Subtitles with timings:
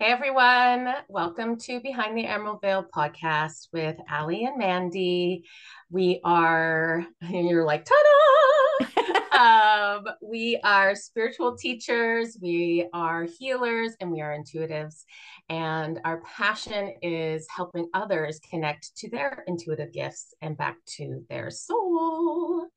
[0.00, 5.42] Hey everyone, welcome to Behind the Emerald Veil podcast with Ali and Mandy.
[5.90, 7.96] We are, you're like, ta
[8.78, 9.96] da!
[9.98, 15.02] um, we are spiritual teachers, we are healers, and we are intuitives.
[15.48, 21.50] And our passion is helping others connect to their intuitive gifts and back to their
[21.50, 22.68] soul.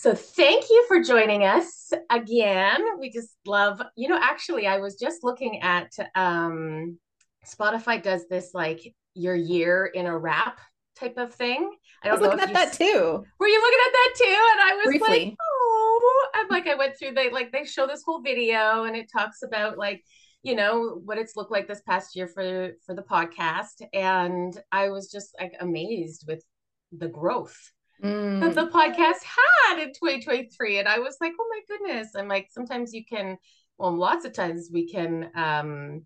[0.00, 3.00] So thank you for joining us again.
[3.00, 7.00] We just love, you know, actually I was just looking at um
[7.44, 10.60] Spotify does this like your year in a wrap
[10.94, 11.68] type of thing.
[12.04, 13.24] I don't I was looking at that too.
[13.40, 14.50] Were you looking at that too?
[14.52, 15.08] And I was Briefly.
[15.08, 18.94] like, oh, I'm like I went through they like they show this whole video and
[18.94, 20.04] it talks about like
[20.44, 24.90] you know what it's looked like this past year for for the podcast and I
[24.90, 26.44] was just like amazed with
[26.96, 28.40] the growth mm.
[28.40, 30.78] that the podcast had in 2023.
[30.78, 32.14] And I was like, oh my goodness.
[32.14, 33.38] I'm like, sometimes you can,
[33.78, 36.02] well, lots of times we can, um,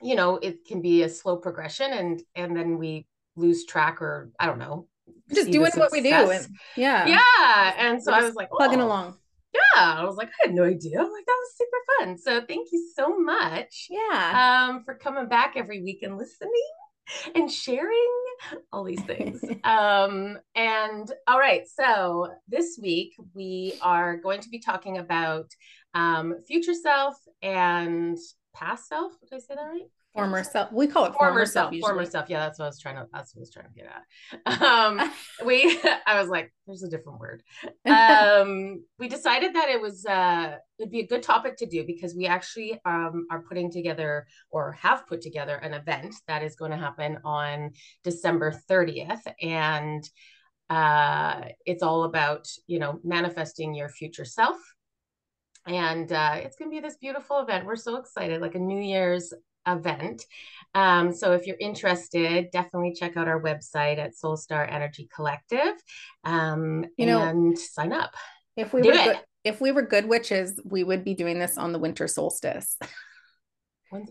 [0.00, 3.06] you know, it can be a slow progression and, and then we
[3.36, 4.86] lose track or I don't know.
[5.32, 6.12] Just doing what we do.
[6.12, 7.06] And, yeah.
[7.06, 7.74] Yeah.
[7.78, 8.86] And so I was like, plugging oh.
[8.86, 9.14] along.
[9.54, 11.00] Yeah, I was like, I had no idea.
[11.00, 12.18] I'm like, that was super fun.
[12.18, 13.88] So thank you so much.
[13.88, 14.68] Yeah.
[14.68, 16.52] Um, for coming back every week and listening
[17.34, 18.14] and sharing
[18.72, 19.42] all these things.
[19.64, 25.50] um, and all right, so this week we are going to be talking about
[25.94, 28.18] um, future self and
[28.54, 29.12] past self.
[29.20, 29.88] Did I say that right?
[30.14, 32.28] Former self we call it former, former self, self former self.
[32.28, 34.62] Yeah that's what i was trying to that's what i was trying to get at.
[34.62, 35.12] Um
[35.46, 37.42] we i was like there's a different word.
[37.88, 42.14] Um we decided that it was uh it'd be a good topic to do because
[42.14, 46.70] we actually um are putting together or have put together an event that is going
[46.70, 47.70] to happen on
[48.04, 50.08] december 30th and
[50.70, 54.56] uh it's all about you know manifesting your future self.
[55.66, 57.66] And uh, it's going to be this beautiful event.
[57.66, 59.34] We're so excited, like a New Year's
[59.68, 60.24] event.
[60.74, 65.74] Um, so if you're interested, definitely check out our website at Soul Star Energy Collective
[66.24, 68.14] um, you know, and sign up.
[68.56, 71.56] If we Do were good, if we were good witches, we would be doing this
[71.56, 72.76] on the winter solstice.
[73.90, 74.10] When's,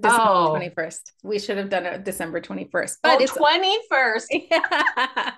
[0.00, 0.56] December oh.
[0.58, 1.00] 21st.
[1.22, 2.96] We should have done it December 21st.
[3.02, 4.26] But oh, it's 21st.
[4.50, 5.32] Yeah.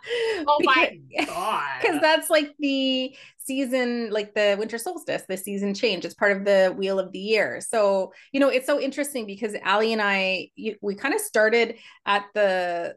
[0.46, 1.80] oh my god.
[1.80, 6.04] Because that's like the season, like the winter solstice, the season change.
[6.04, 7.60] It's part of the wheel of the year.
[7.60, 10.50] So, you know, it's so interesting because Ali and I,
[10.80, 11.76] we kind of started
[12.06, 12.96] at the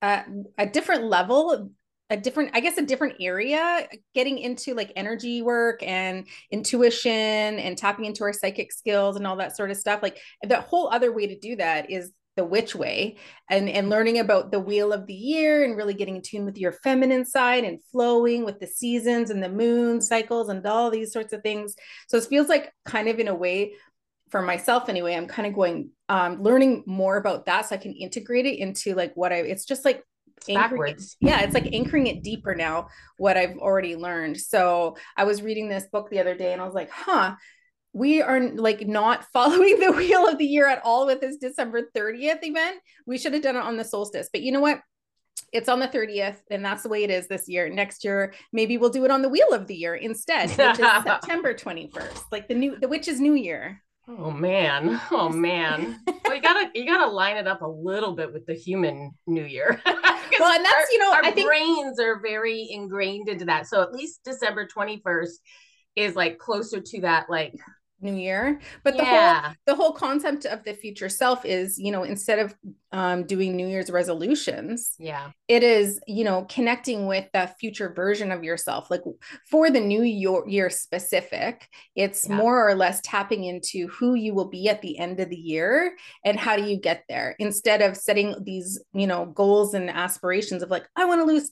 [0.00, 1.70] at a different level
[2.10, 7.76] a different i guess a different area getting into like energy work and intuition and
[7.76, 11.12] tapping into our psychic skills and all that sort of stuff like the whole other
[11.12, 13.16] way to do that is the witch way
[13.50, 16.56] and and learning about the wheel of the year and really getting in tune with
[16.56, 21.12] your feminine side and flowing with the seasons and the moon cycles and all these
[21.12, 21.74] sorts of things.
[22.06, 23.72] So it feels like kind of in a way
[24.30, 27.94] for myself anyway i'm kind of going um learning more about that so i can
[27.94, 30.02] integrate it into like what i it's just like
[30.46, 31.16] backwards.
[31.20, 34.38] yeah, it's like anchoring it deeper now, what I've already learned.
[34.40, 37.34] So I was reading this book the other day and I was like, huh,
[37.92, 41.82] we are like not following the wheel of the year at all with this December
[41.96, 42.78] 30th event.
[43.06, 44.28] We should have done it on the solstice.
[44.32, 44.80] But you know what?
[45.50, 47.70] It's on the 30th, and that's the way it is this year.
[47.70, 51.02] Next year, maybe we'll do it on the wheel of the year instead, which is
[51.04, 53.82] September 21st, like the new the witch's new year.
[54.08, 55.00] Oh man.
[55.10, 56.00] Oh man.
[56.24, 59.44] well, you gotta you gotta line it up a little bit with the human new
[59.44, 59.80] year.
[60.38, 63.66] well, and that's our, you know, our I think brains are very ingrained into that.
[63.66, 65.32] So at least December 21st
[65.96, 67.54] is like closer to that like
[68.00, 69.40] new year but the yeah.
[69.40, 72.54] whole the whole concept of the future self is you know instead of
[72.92, 78.30] um, doing new year's resolutions yeah it is you know connecting with the future version
[78.30, 79.02] of yourself like
[79.50, 82.36] for the new year, year specific it's yeah.
[82.36, 85.96] more or less tapping into who you will be at the end of the year
[86.24, 90.62] and how do you get there instead of setting these you know goals and aspirations
[90.62, 91.50] of like i want to lose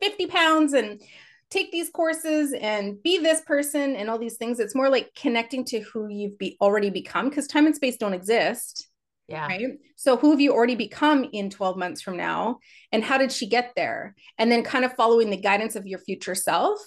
[0.00, 1.00] 50 pounds and
[1.50, 4.60] take these courses and be this person and all these things.
[4.60, 8.14] It's more like connecting to who you've be already become because time and space don't
[8.14, 8.88] exist.
[9.28, 9.46] Yeah.
[9.46, 9.78] Right.
[9.96, 12.58] So who have you already become in 12 months from now?
[12.92, 14.14] And how did she get there?
[14.38, 16.78] And then kind of following the guidance of your future self.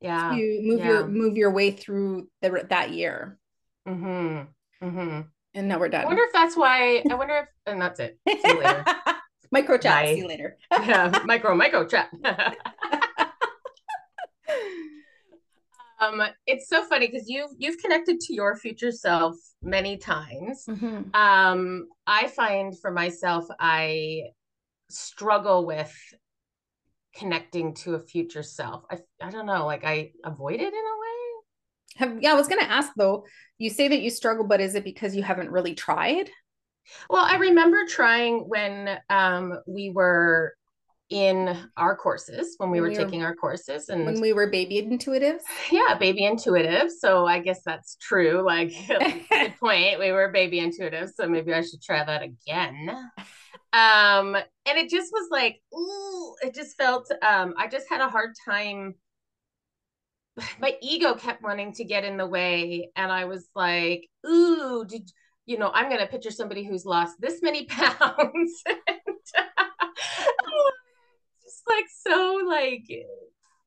[0.00, 0.30] Yeah.
[0.30, 0.86] To move yeah.
[0.86, 3.38] your move your way through the, that year.
[3.86, 4.86] Mm-hmm.
[4.86, 5.20] Mm-hmm.
[5.54, 6.02] And now we're done.
[6.02, 8.18] I wonder if that's why I wonder if and that's it.
[8.28, 8.84] See you later.
[9.52, 10.04] micro chat.
[10.04, 10.14] Bye.
[10.14, 10.56] See you later.
[10.70, 12.10] yeah, micro, micro chat.
[16.00, 20.64] Um, it's so funny because you you've connected to your future self many times.
[20.68, 21.14] Mm-hmm.
[21.14, 24.22] Um, I find for myself, I
[24.88, 25.94] struggle with
[27.14, 28.84] connecting to a future self.
[28.90, 31.16] I I don't know, like I avoid it in a way.
[31.96, 33.26] Have, yeah, I was going to ask though,
[33.58, 36.30] you say that you struggle, but is it because you haven't really tried?
[37.10, 40.54] Well, I remember trying when um, we were
[41.10, 45.40] in our courses when we were taking our courses and when we were baby intuitives?
[45.72, 49.98] Yeah baby intuitive so i guess that's true like good point.
[49.98, 52.90] We were baby intuitive so maybe i should try that again.
[53.72, 58.08] Um and it just was like ooh it just felt um i just had a
[58.08, 58.94] hard time
[60.60, 65.10] my ego kept wanting to get in the way and i was like ooh did
[65.46, 68.62] you know i'm going to picture somebody who's lost this many pounds
[71.60, 72.84] just like so like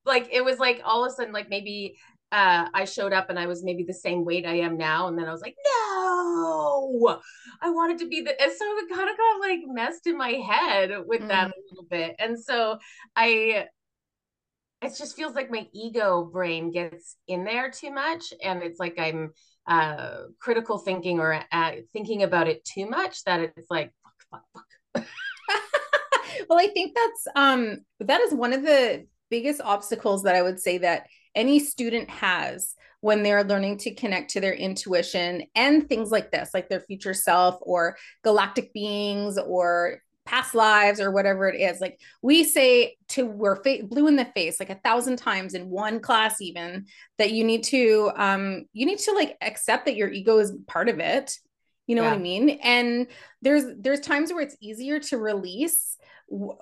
[0.05, 1.95] like it was like all of a sudden like maybe
[2.33, 5.07] uh, I showed up and I was maybe the same weight I am now.
[5.07, 7.21] And then I was like, no,
[7.61, 10.29] I wanted to be the, and so it kind of got like messed in my
[10.29, 11.27] head with mm.
[11.27, 12.15] that a little bit.
[12.17, 12.79] And so
[13.15, 13.67] I,
[14.81, 18.33] it just feels like my ego brain gets in there too much.
[18.43, 19.33] And it's like I'm
[19.67, 24.65] uh, critical thinking or uh, thinking about it too much that it's like, fuck, fuck,
[24.95, 25.05] fuck.
[26.49, 30.59] well, I think that's, um, that is one of the biggest obstacles that I would
[30.59, 36.11] say that any student has when they're learning to connect to their intuition and things
[36.11, 41.59] like this, like their future self or galactic beings or past lives or whatever it
[41.59, 41.81] is.
[41.81, 45.69] Like we say to we're fa- blue in the face like a thousand times in
[45.69, 46.85] one class, even
[47.17, 50.87] that you need to um you need to like accept that your ego is part
[50.87, 51.37] of it.
[51.87, 52.11] You know yeah.
[52.11, 52.49] what I mean?
[52.63, 53.07] And
[53.41, 55.97] there's there's times where it's easier to release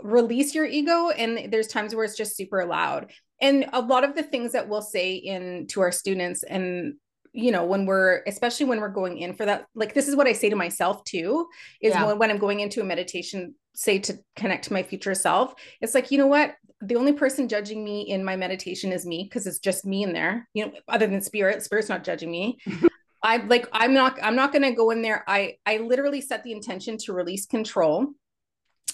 [0.03, 3.11] release your ego and there's times where it's just super loud.
[3.39, 6.95] And a lot of the things that we'll say in to our students and
[7.33, 10.27] you know when we're especially when we're going in for that like this is what
[10.27, 11.47] i say to myself too
[11.81, 12.05] is yeah.
[12.05, 15.95] when, when i'm going into a meditation say to connect to my future self it's
[15.95, 16.55] like you know what?
[16.83, 20.11] The only person judging me in my meditation is me because it's just me in
[20.11, 22.57] there you know other than spirit spirit's not judging me.
[23.23, 25.23] I like i'm not i'm not going to go in there.
[25.27, 28.07] I i literally set the intention to release control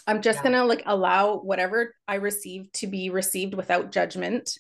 [0.07, 0.43] I'm just yeah.
[0.43, 4.57] going to like allow whatever I receive to be received without judgment.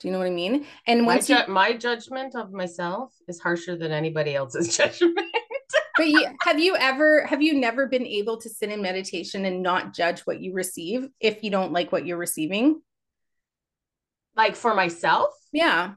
[0.00, 0.66] Do you know what I mean?
[0.86, 5.20] And once my, ju- you- my judgment of myself is harsher than anybody else's judgment.
[5.96, 9.62] but you, have you ever have you never been able to sit in meditation and
[9.62, 12.80] not judge what you receive if you don't like what you're receiving?
[14.34, 15.30] Like for myself?
[15.52, 15.92] Yeah.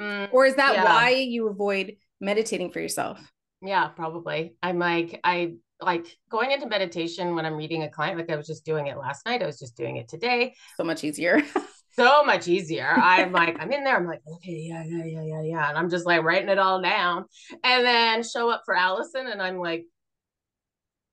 [0.00, 0.84] Mm, or is that yeah.
[0.84, 3.20] why you avoid meditating for yourself?
[3.62, 4.56] Yeah, probably.
[4.62, 8.46] I'm like I like going into meditation when I'm reading a client, like I was
[8.46, 9.42] just doing it last night.
[9.42, 10.54] I was just doing it today.
[10.76, 11.42] So much easier.
[11.96, 12.88] so much easier.
[12.88, 13.96] I'm like, I'm in there.
[13.96, 15.68] I'm like, okay, yeah, yeah, yeah, yeah, yeah.
[15.68, 17.24] And I'm just like writing it all down.
[17.64, 19.84] And then show up for Allison and I'm like,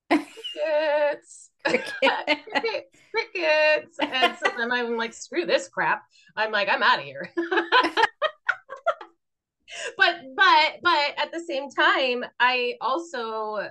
[0.10, 1.50] crickets.
[1.66, 1.90] crickets,
[3.12, 3.98] crickets.
[4.00, 6.04] And so then I'm like, screw this crap.
[6.36, 7.32] I'm like, I'm out of here.
[9.98, 13.68] but but but at the same time, I also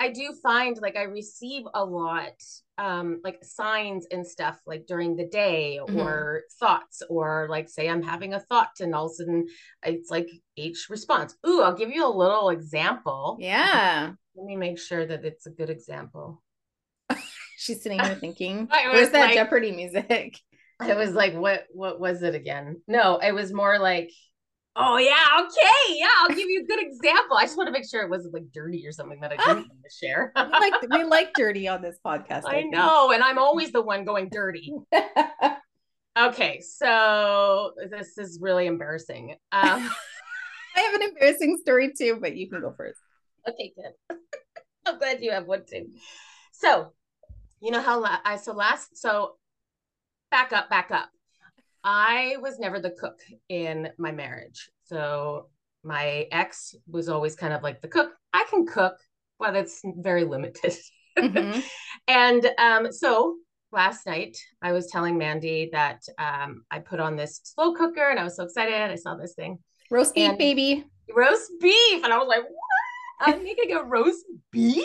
[0.00, 2.32] I do find like I receive a lot
[2.78, 5.98] um like signs and stuff like during the day mm-hmm.
[5.98, 9.46] or thoughts or like say I'm having a thought and all of a sudden
[9.84, 11.36] it's like each response.
[11.46, 13.36] Ooh, I'll give you a little example.
[13.40, 14.12] Yeah.
[14.36, 16.42] Let me make sure that it's a good example.
[17.56, 20.38] She's sitting here thinking, where's that like, Jeopardy music?
[20.80, 22.80] I was like, what what was it again?
[22.86, 24.12] No, it was more like
[24.80, 26.06] Oh yeah, okay, yeah.
[26.20, 27.36] I'll give you a good example.
[27.36, 29.46] I just want to make sure it wasn't like dirty or something that I didn't
[29.68, 30.32] want to share.
[30.36, 32.44] we like we like dirty on this podcast.
[32.44, 34.72] I, I know, and I'm always the one going dirty.
[36.18, 39.32] okay, so this is really embarrassing.
[39.50, 39.90] Um,
[40.76, 43.00] I have an embarrassing story too, but you can go first.
[43.48, 44.18] Okay, good.
[44.86, 45.88] I'm glad you have one too.
[46.52, 46.92] So,
[47.60, 49.38] you know how la- I so last so
[50.30, 51.10] back up, back up.
[51.84, 54.70] I was never the cook in my marriage.
[54.84, 55.48] So
[55.84, 58.12] my ex was always kind of like the cook.
[58.32, 58.96] I can cook,
[59.38, 60.74] but it's very limited.
[61.18, 61.60] Mm-hmm.
[62.08, 63.36] and um, so
[63.72, 68.18] last night I was telling Mandy that um, I put on this slow cooker and
[68.18, 68.74] I was so excited.
[68.74, 69.58] I saw this thing.
[69.90, 70.84] Roast beef, baby.
[71.14, 72.04] Roast beef.
[72.04, 72.42] And I was like?
[73.20, 74.84] I'm making a roast beef.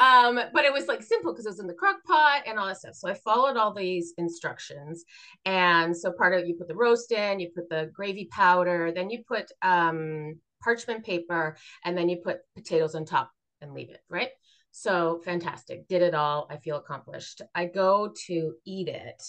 [0.00, 2.66] Um, but it was like simple because it was in the crock pot and all
[2.66, 2.94] that stuff.
[2.94, 5.04] So I followed all these instructions.
[5.44, 9.10] And so part of you put the roast in, you put the gravy powder, then
[9.10, 14.00] you put um, parchment paper, and then you put potatoes on top and leave it,
[14.08, 14.30] right?
[14.70, 15.86] So fantastic.
[15.88, 16.48] Did it all.
[16.50, 17.42] I feel accomplished.
[17.54, 19.22] I go to eat it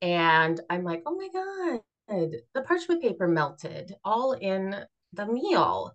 [0.00, 4.74] and I'm like, oh my God, the parchment paper melted all in
[5.12, 5.94] the meal.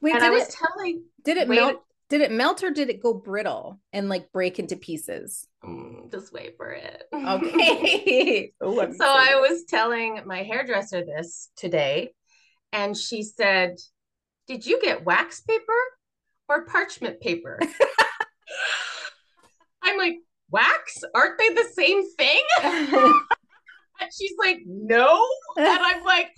[0.00, 1.82] Wait, and did I was it, telling did it wait, melt?
[2.08, 5.46] Did it melt or did it go brittle and like break into pieces?
[5.64, 7.04] Mm, just wait for it.
[7.14, 8.52] Okay.
[8.60, 12.12] oh, so I was telling my hairdresser this today,
[12.72, 13.76] and she said,
[14.48, 15.62] Did you get wax paper
[16.48, 17.60] or parchment paper?
[19.82, 20.16] I'm like,
[20.50, 21.02] Wax?
[21.14, 22.42] Aren't they the same thing?
[22.62, 25.24] and she's like, No.
[25.56, 26.30] And I'm like,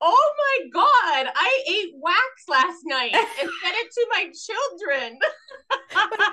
[0.00, 3.24] Oh my God, I ate wax last night and
[3.62, 5.18] fed it to my children.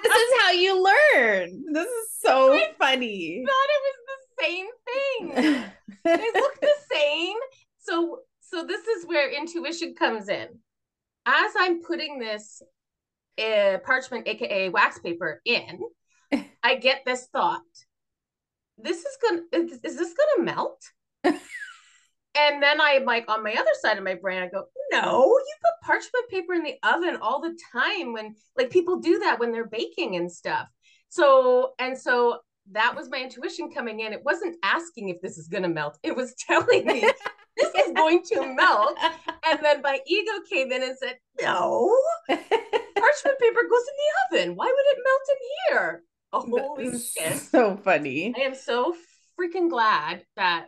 [0.04, 1.64] this is how you learn.
[1.72, 3.44] This is so I funny.
[3.46, 5.66] thought it was the same thing.
[6.04, 7.38] they look the same.
[7.80, 10.48] So so this is where intuition comes in.
[11.26, 12.62] As I'm putting this
[13.42, 15.80] uh, parchment, aka wax paper, in,
[16.64, 17.62] I get this thought:
[18.78, 20.82] This is gonna is, is this gonna melt?
[22.36, 25.56] And then I'm like on my other side of my brain, I go, No, you
[25.62, 29.52] put parchment paper in the oven all the time when like people do that when
[29.52, 30.68] they're baking and stuff.
[31.10, 32.40] So and so
[32.72, 34.14] that was my intuition coming in.
[34.14, 35.98] It wasn't asking if this is going to melt.
[36.04, 37.02] It was telling me
[37.58, 38.98] this is going to melt.
[39.48, 41.96] And then my ego came in and said, no,
[42.28, 44.56] parchment paper goes in the oven.
[44.56, 46.04] Why would it melt in here?
[46.36, 47.38] Oh, holy shit.
[47.38, 48.34] so funny.
[48.36, 48.96] I am so
[49.40, 50.68] freaking glad that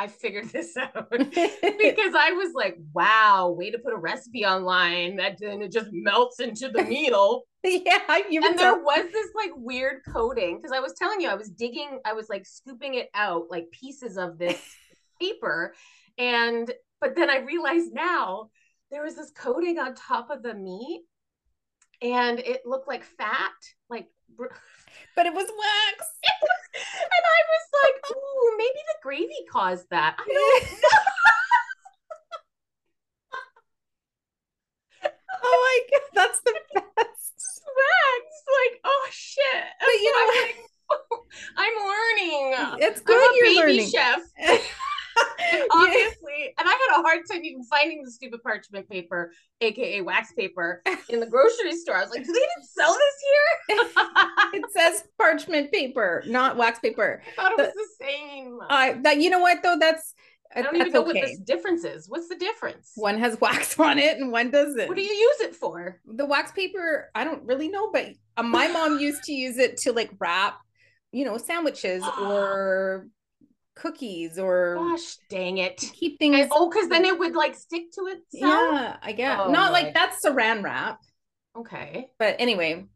[0.00, 5.16] I figured this out because I was like, wow, way to put a recipe online
[5.16, 10.00] that then it just melts into the meal yeah, and there was this like weird
[10.10, 13.50] coating because I was telling you I was digging, I was like scooping it out
[13.50, 14.58] like pieces of this
[15.20, 15.74] paper,
[16.16, 18.48] and but then I realized now
[18.90, 21.02] there was this coating on top of the meat,
[22.00, 23.52] and it looked like fat,
[23.90, 24.06] like.
[25.16, 26.06] But it was wax.
[26.72, 30.68] And I was like, "Ooh, maybe the gravy caused that." I don't
[35.42, 37.34] oh my god, that's the best.
[37.66, 38.26] wax.
[38.50, 39.64] Like, oh shit!
[39.80, 40.58] But you know I'm, like,
[41.56, 42.78] I'm learning.
[42.86, 43.90] It's I'm good a you're baby learning.
[43.90, 44.20] chef.
[44.38, 44.58] Yeah.
[45.74, 50.32] obviously and i had a hard time even finding the stupid parchment paper aka wax
[50.32, 53.78] paper in the grocery store i was like do they even sell this here
[54.54, 57.22] It says parchment paper, not wax paper.
[57.36, 59.76] thought it was the same Uh, that you know what though?
[59.78, 60.12] That's
[60.56, 61.20] i don't even know okay.
[61.20, 64.88] what this difference is what's the difference One has wax on it and one doesn't.
[64.88, 68.06] what do you use it for the wax paper, I don't really know, but
[68.36, 70.58] uh, my mom used to use it to like wrap,
[71.12, 73.06] you know, sandwiches or
[73.80, 76.36] cookies or gosh dang it keep things.
[76.38, 79.68] and, oh because then it would like stick to itself yeah, I guess Oh, not
[79.68, 79.72] boy.
[79.72, 80.98] like that's saran wrap,
[81.56, 82.84] okay but anyway.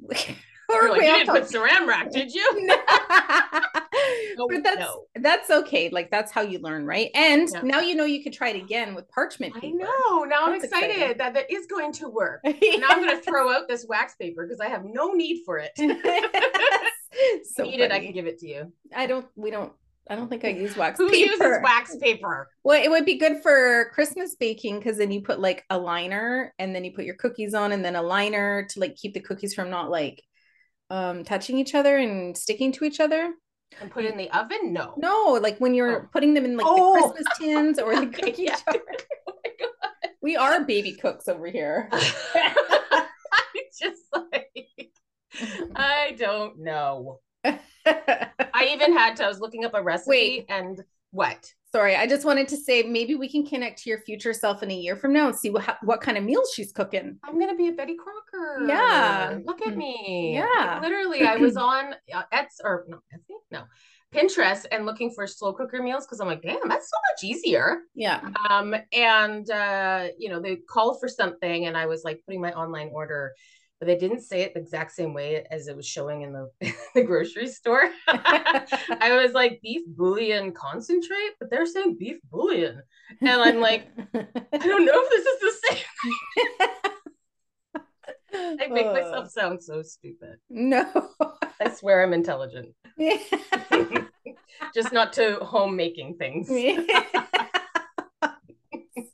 [0.70, 2.46] We're like, you didn't put saran wrap did you
[4.36, 5.04] No, but that's no.
[5.16, 5.88] that's okay.
[5.90, 7.10] Like that's how you learn, right?
[7.14, 7.60] And Yeah.
[7.62, 9.66] now you know you could try it again with parchment paper.
[9.66, 11.18] i know now i'm excited exciting.
[11.18, 12.52] that that is going to work now
[12.90, 15.70] i'm going to throw out this wax paper because i have no need for it
[17.54, 18.72] so need it, I can give it to you.
[18.94, 19.26] I don't.
[19.36, 19.72] We don't.
[20.08, 21.04] I don't think I use wax paper.
[21.08, 21.44] Who paper.
[21.44, 22.48] uses wax paper?
[22.62, 26.52] Well, it would be good for Christmas baking because then you put like a liner
[26.58, 29.20] and then you put your cookies on and then a liner to like keep the
[29.20, 30.22] cookies from not like
[30.90, 33.32] um touching each other and sticking to each other.
[33.80, 34.72] And put it in the oven?
[34.74, 34.94] No.
[34.98, 36.08] No, like when you're Oh.
[36.12, 36.94] putting them in like Oh.
[36.94, 38.56] the Christmas tins or the cookie yeah.
[38.56, 38.74] jar.
[39.26, 40.10] Oh my God.
[40.20, 41.88] We are baby cooks over here.
[41.92, 43.06] I
[43.80, 44.92] just like
[45.74, 47.20] I don't know.
[48.54, 49.24] I even had to.
[49.24, 50.46] I was looking up a recipe Wait.
[50.48, 51.52] and what?
[51.72, 54.70] Sorry, I just wanted to say maybe we can connect to your future self in
[54.70, 57.18] a year from now and see what what kind of meals she's cooking.
[57.24, 58.66] I'm gonna be a Betty Crocker.
[58.68, 59.38] Yeah.
[59.44, 60.34] Look at me.
[60.34, 60.74] Yeah.
[60.74, 63.64] Like, literally, I was on uh, Etsy or no, Etsy, no,
[64.14, 67.80] Pinterest and looking for slow cooker meals because I'm like, damn, that's so much easier.
[67.94, 68.20] Yeah.
[68.50, 72.52] um and uh you know they called for something and i was like putting my
[72.52, 73.32] online order
[73.80, 76.50] but they didn't say it the exact same way as it was showing in the,
[76.94, 77.90] the grocery store.
[78.08, 81.32] I was like beef bouillon concentrate?
[81.38, 82.82] But they're saying beef bouillon.
[83.20, 85.82] And i'm like i don't know if this is the same.
[88.60, 90.38] I make myself sound so stupid.
[90.48, 91.10] No.
[91.60, 92.74] i swear i'm intelligent.
[94.74, 96.48] Just not to home making things.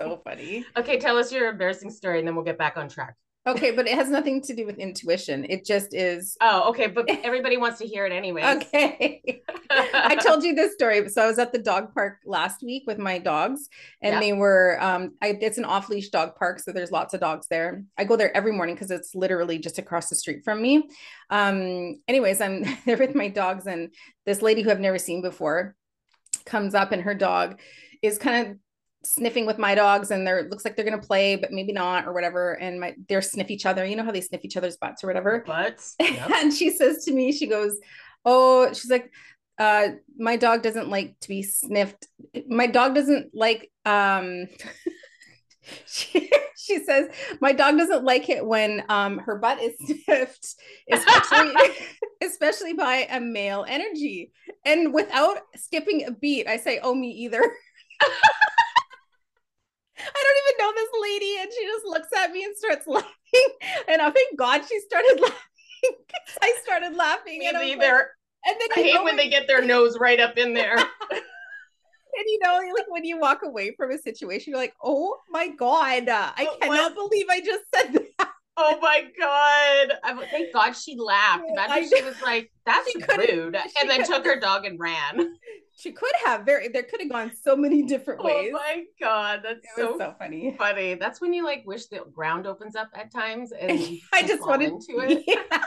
[0.00, 0.64] So funny.
[0.78, 3.16] okay tell us your embarrassing story and then we'll get back on track
[3.47, 5.47] Okay, but it has nothing to do with intuition.
[5.49, 8.42] It just is Oh, okay, but everybody wants to hear it anyway.
[8.44, 9.42] okay.
[9.70, 11.09] I told you this story.
[11.09, 13.68] So I was at the dog park last week with my dogs,
[14.02, 14.20] and Yeah.
[14.20, 17.47] they were um I, it's an off leash dog park, so there's lots of dogs
[17.49, 17.82] there.
[17.97, 20.88] I go there every morning because it's literally just across the street from me.
[21.30, 23.94] Um, anyways, I'm there with my dogs, and
[24.26, 25.75] this lady who I've never seen before
[26.44, 27.59] comes up, and her dog
[28.02, 28.56] is kind of
[29.04, 32.12] sniffing with my dogs and they're looks like they're gonna play but maybe not or
[32.12, 32.54] whatever.
[32.54, 33.85] And my they're sniff each other.
[33.85, 35.42] You know how they sniff each other's butts or whatever?
[35.47, 36.30] But yep.
[36.30, 37.78] and she says to me, she goes,
[38.25, 39.11] Oh, she's like,
[39.59, 39.88] uh,
[40.19, 42.07] my dog doesn't like to be sniffed.
[42.49, 44.47] My dog doesn't like um
[45.87, 47.09] she, she says
[47.40, 50.54] my dog doesn't like it when um her butt is sniffed
[50.90, 51.54] especially
[52.23, 54.33] especially by a male energy.
[54.64, 57.42] And without skipping a beat i say oh me either
[60.07, 63.49] I don't even know this lady, and she just looks at me and starts laughing.
[63.88, 65.97] And I thank God she started laughing.
[66.42, 67.38] I started laughing.
[67.40, 67.80] Me and either.
[67.97, 68.07] like-
[68.47, 70.76] and then I hate know when they get their nose right up in there.
[70.76, 70.83] and
[72.26, 76.09] you know, like when you walk away from a situation, you're like, "Oh my god,
[76.09, 79.99] uh, I But cannot believe I just said that." Oh my god!
[80.04, 81.45] I, thank God she laughed.
[81.50, 85.35] Imagine I she was like, "That's rude," and then took her dog and ran.
[85.80, 86.68] She could have very.
[86.68, 88.52] There could have gone so many different ways.
[88.54, 90.54] Oh my god, that's so, so funny.
[90.58, 90.94] funny.
[90.94, 93.80] That's when you like wish the ground opens up at times, and
[94.12, 95.25] I just wanted to it.
[95.26, 95.64] Yeah.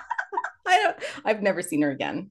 [0.65, 0.97] I don't.
[1.25, 2.29] I've never seen her again.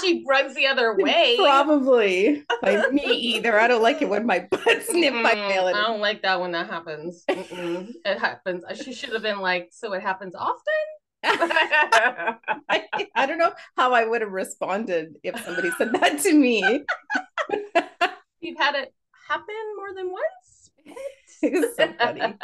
[0.00, 1.36] she runs the other way.
[1.38, 2.44] Probably.
[2.60, 3.58] Like me either.
[3.58, 5.74] I don't like it when my butt snipped by Mm-mm.
[5.74, 7.24] I don't like that when that happens.
[7.30, 7.92] Mm-mm.
[8.04, 8.64] it happens.
[8.82, 10.56] She should have been like, so it happens often.
[11.22, 12.36] I,
[13.14, 16.62] I don't know how I would have responded if somebody said that to me.
[18.40, 18.92] You've had it
[19.28, 20.70] happen more than once.
[21.76, 22.34] So funny.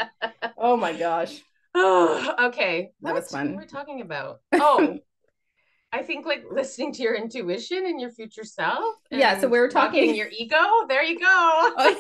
[0.57, 1.43] Oh my gosh.
[1.75, 2.91] Oh, okay.
[3.03, 3.49] That was fun.
[3.49, 4.41] What were we talking about?
[4.53, 4.99] Oh,
[5.93, 8.97] I think like listening to your intuition and your future self.
[9.11, 10.57] Yeah, so we were talking- your ego.
[10.89, 11.97] There you go.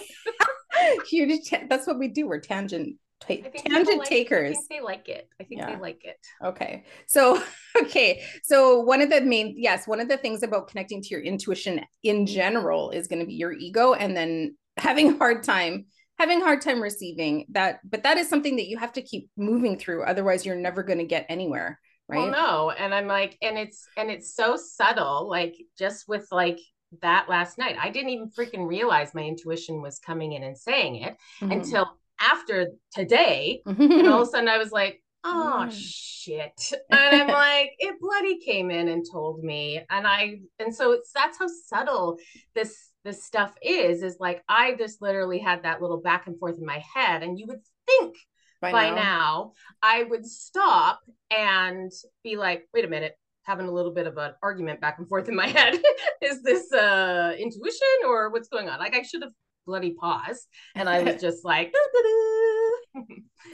[1.09, 1.50] Huge.
[1.68, 2.26] That's what we do.
[2.26, 4.50] We're tangent think tangent like- takers.
[4.50, 5.28] I think they like it.
[5.40, 5.75] I think Yeah.
[5.75, 6.16] they like it.
[6.44, 6.85] Okay.
[7.06, 7.42] So,
[7.82, 8.23] okay.
[8.42, 11.80] So, one of the main, yes, one of the things about connecting to your intuition
[12.02, 15.87] in general is going to be your ego and then having a hard time,
[16.18, 17.80] having a hard time receiving that.
[17.85, 20.04] But that is something that you have to keep moving through.
[20.04, 21.80] Otherwise, you're never going to get anywhere.
[22.08, 22.18] Right.
[22.18, 25.28] Well, no, and I'm like, and it's and it's so subtle.
[25.28, 26.61] Like just with like
[27.02, 30.96] that last night, I didn't even freaking realize my intuition was coming in and saying
[31.02, 31.52] it Mhm.
[31.52, 33.62] until after today.
[33.66, 38.38] And all of a sudden, I was like, oh shit and i'm like it bloody
[38.38, 42.16] came in and told me and i and so it's that's how subtle
[42.55, 46.59] this this stuff is is like i just literally had that little back and forth
[46.59, 48.16] in my head and you would think
[48.61, 49.52] by, now.
[49.83, 51.00] i would stop
[51.31, 51.90] and
[52.22, 55.29] be like wait a minute having a little bit of an argument back and forth
[55.29, 55.74] in my head
[56.22, 59.33] is this uh intuition or what's going on like i should have
[59.66, 61.72] bloody paused and i was just like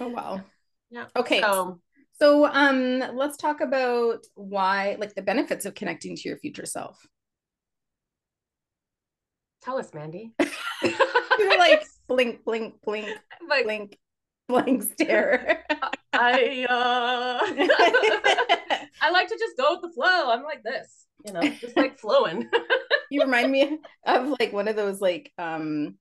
[0.00, 0.40] Oh wow.
[0.90, 1.06] Yeah.
[1.16, 1.40] Okay.
[1.40, 1.80] so
[2.20, 6.98] So um let's talk about why like the benefits of connecting to your future self.
[9.62, 10.34] tell us mandy
[10.82, 13.08] You're like blink, blink, blink,
[13.48, 13.96] like blink,
[14.48, 15.64] blank stare.
[16.12, 17.40] I uh
[19.00, 20.30] I like to just go with the flow.
[20.30, 22.50] I'm like this, you know, just like flowing.
[23.10, 25.96] you remind me of like one of those like um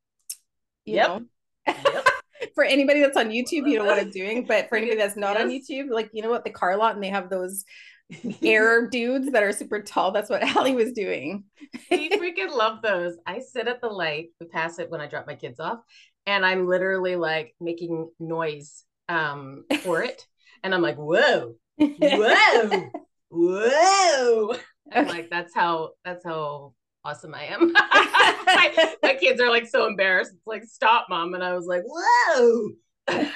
[0.86, 1.08] you Yep.
[1.08, 1.22] know
[1.68, 2.08] Yep.
[2.56, 5.40] for anybody that's on YouTube, you know what I'm doing, but for anybody that's not
[5.40, 7.64] on YouTube, like you know what the car lot and they have those
[8.44, 10.12] air dudes that are super tall.
[10.12, 11.44] That's what Allie was doing.
[11.90, 13.16] we freaking love those.
[13.26, 15.80] I sit at the light, we pass it when I drop my kids off,
[16.26, 20.26] and I'm literally like making noise um for it.
[20.64, 22.90] And I'm like, whoa, whoa,
[23.30, 24.56] whoa.
[24.94, 25.06] Okay.
[25.08, 27.72] like, that's how that's how awesome I am.
[28.46, 30.32] my, my kids are like so embarrassed.
[30.34, 31.34] It's like, stop, mom.
[31.34, 32.70] And I was like, whoa.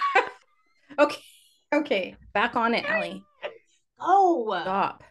[1.00, 1.22] okay.
[1.74, 2.16] Okay.
[2.34, 3.24] Back on it, Allie.
[4.00, 5.04] Oh, Stop.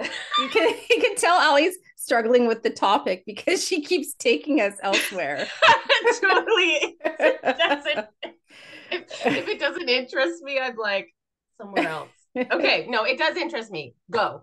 [0.00, 4.74] You can you can tell Allie's struggling with the topic because she keeps taking us
[4.82, 5.46] elsewhere.
[6.20, 6.96] totally.
[7.04, 8.06] It doesn't,
[8.90, 11.14] if, if it doesn't interest me, I'm like
[11.60, 12.08] somewhere else.
[12.36, 13.94] Okay, no, it does interest me.
[14.10, 14.42] Go.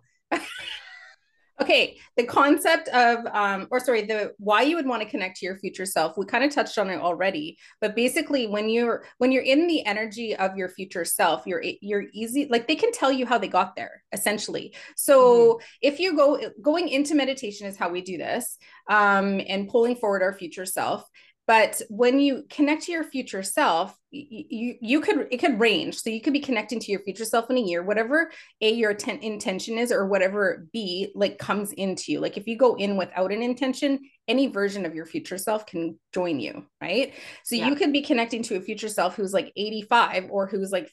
[1.60, 5.46] Okay, the concept of um or sorry, the why you would want to connect to
[5.46, 6.16] your future self.
[6.16, 9.84] We kind of touched on it already, but basically when you're when you're in the
[9.86, 13.48] energy of your future self, you're you're easy like they can tell you how they
[13.48, 14.76] got there essentially.
[14.96, 18.58] So if you go going into meditation is how we do this
[18.90, 21.10] um and pulling forward our future self.
[21.48, 25.96] But when you connect to your future self, you, you could it could range.
[25.96, 28.32] So you could be connecting to your future self in a year, whatever
[28.62, 32.58] a your ten- intention is or whatever b like comes into you like if you
[32.58, 37.14] go in without an intention any version of your future self can join you right
[37.44, 37.68] so Yeah.
[37.70, 40.92] you could be connecting to a future self who's like 85 or who's like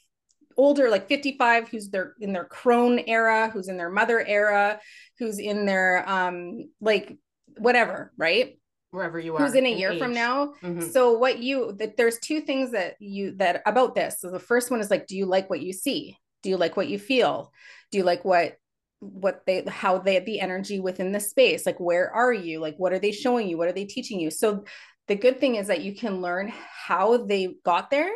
[0.56, 4.78] older like 55 who's their in their crone era who's in their mother era
[5.18, 7.16] who's in their um like
[7.58, 8.58] whatever right
[8.94, 9.40] Wherever you are.
[9.40, 10.14] who's in a year from age.
[10.14, 10.92] now Mhm.
[10.92, 14.20] so what you that there's two things that you that about this.
[14.20, 16.16] So the first one is like, do you like what you see?
[16.42, 17.52] Do you like what you feel?
[17.90, 18.56] Do you like what
[19.00, 21.66] what they how they the energy within the space?
[21.66, 22.60] Like where are you?
[22.60, 23.58] Like what are they showing you?
[23.58, 24.30] What are they teaching you?
[24.30, 24.64] So
[25.08, 26.52] the good thing is that you can learn
[26.86, 28.12] how they got there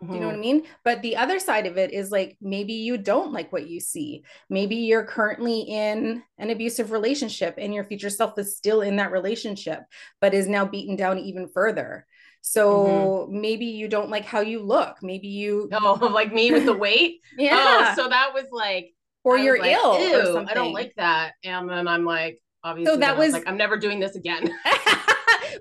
[0.00, 0.40] do you know what I mm-hmm.
[0.40, 0.62] mean?
[0.84, 4.24] But the other side of it is like maybe you don't like what you see.
[4.50, 9.12] Maybe you're currently in an abusive relationship and your future self is still in that
[9.12, 9.80] relationship,
[10.20, 12.06] but is now beaten down even further.
[12.42, 13.40] So mm-hmm.
[13.40, 14.96] maybe you don't like how you look.
[15.00, 17.20] Maybe you oh like me with the weight.
[17.38, 17.94] yeah.
[17.96, 20.48] Oh, so that was like or you're like, ill or something.
[20.48, 21.34] I don't like that.
[21.44, 24.52] And then I'm like, obviously, so that was, was like, I'm never doing this again.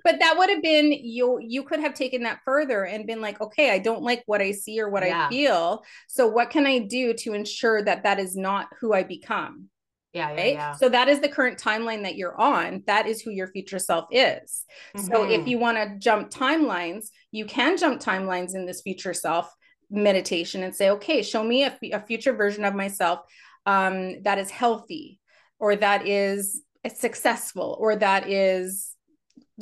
[0.03, 3.39] but that would have been you you could have taken that further and been like
[3.41, 5.27] okay i don't like what i see or what yeah.
[5.27, 9.03] i feel so what can i do to ensure that that is not who i
[9.03, 9.69] become
[10.13, 10.37] yeah, right?
[10.37, 10.75] yeah, yeah.
[10.75, 12.83] So that is the current timeline that you're on.
[12.85, 14.63] That is who your future self is.
[14.95, 15.07] Mm-hmm.
[15.07, 15.47] So if mm-hmm.
[15.47, 19.51] you want to jump timelines, you can jump timelines in this future self
[19.89, 23.21] meditation and say, okay, show me a, a future version of myself
[23.65, 25.19] um, that is healthy
[25.59, 26.61] or that is
[26.93, 28.92] successful or that is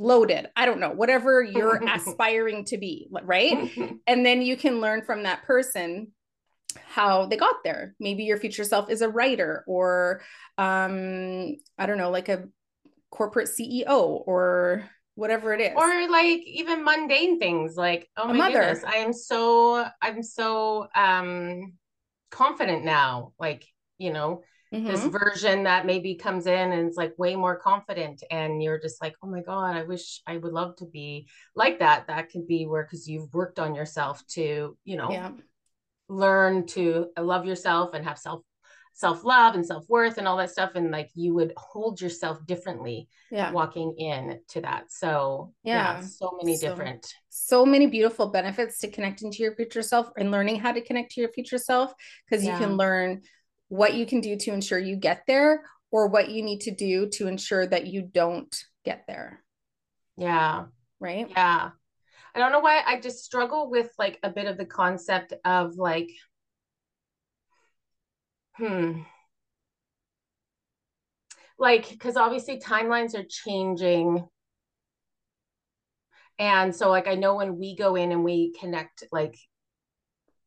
[0.02, 0.50] loaded.
[0.56, 3.72] I don't know whatever you're aspiring to be right?
[4.08, 6.12] And then you can learn from that person
[6.86, 7.96] how they got there.
[8.00, 10.22] Maybe your future self is a writer or
[10.58, 12.48] um i don't know like a
[13.10, 15.74] corporate ceo or whatever it is.
[15.76, 18.60] Or like even mundane things like oh my mother.
[18.60, 21.74] goodness i am so i'm so um
[22.32, 23.66] confident now like
[23.98, 24.88] you know mm-hmm.
[24.88, 29.02] this version that maybe comes in and it's like way more confident and you're just
[29.02, 32.48] like oh my god i wish i would love to be like that that could
[32.48, 35.32] be where because you've worked on yourself to you know yeah.
[36.08, 38.42] learn to love yourself and have self
[38.94, 42.46] self love and self worth and all that stuff and like you would hold yourself
[42.46, 47.88] differently yeah walking in to that so yeah, yeah so many so, different so many
[47.88, 51.32] beautiful benefits to connecting to your future self and learning how to connect to your
[51.32, 51.94] future self
[52.30, 52.52] because yeah.
[52.52, 53.22] you can learn
[53.72, 57.08] what you can do to ensure you get there or what you need to do
[57.08, 58.54] to ensure that you don't
[58.84, 59.42] get there.
[60.18, 60.66] Yeah.
[61.00, 61.28] Right?
[61.30, 61.70] Yeah.
[62.36, 65.76] I don't know why I just struggle with like a bit of the concept of
[65.78, 66.10] like
[68.58, 69.04] hmm
[71.58, 74.28] like because obviously timelines are changing
[76.38, 79.38] and so like i know when we go in and we connect like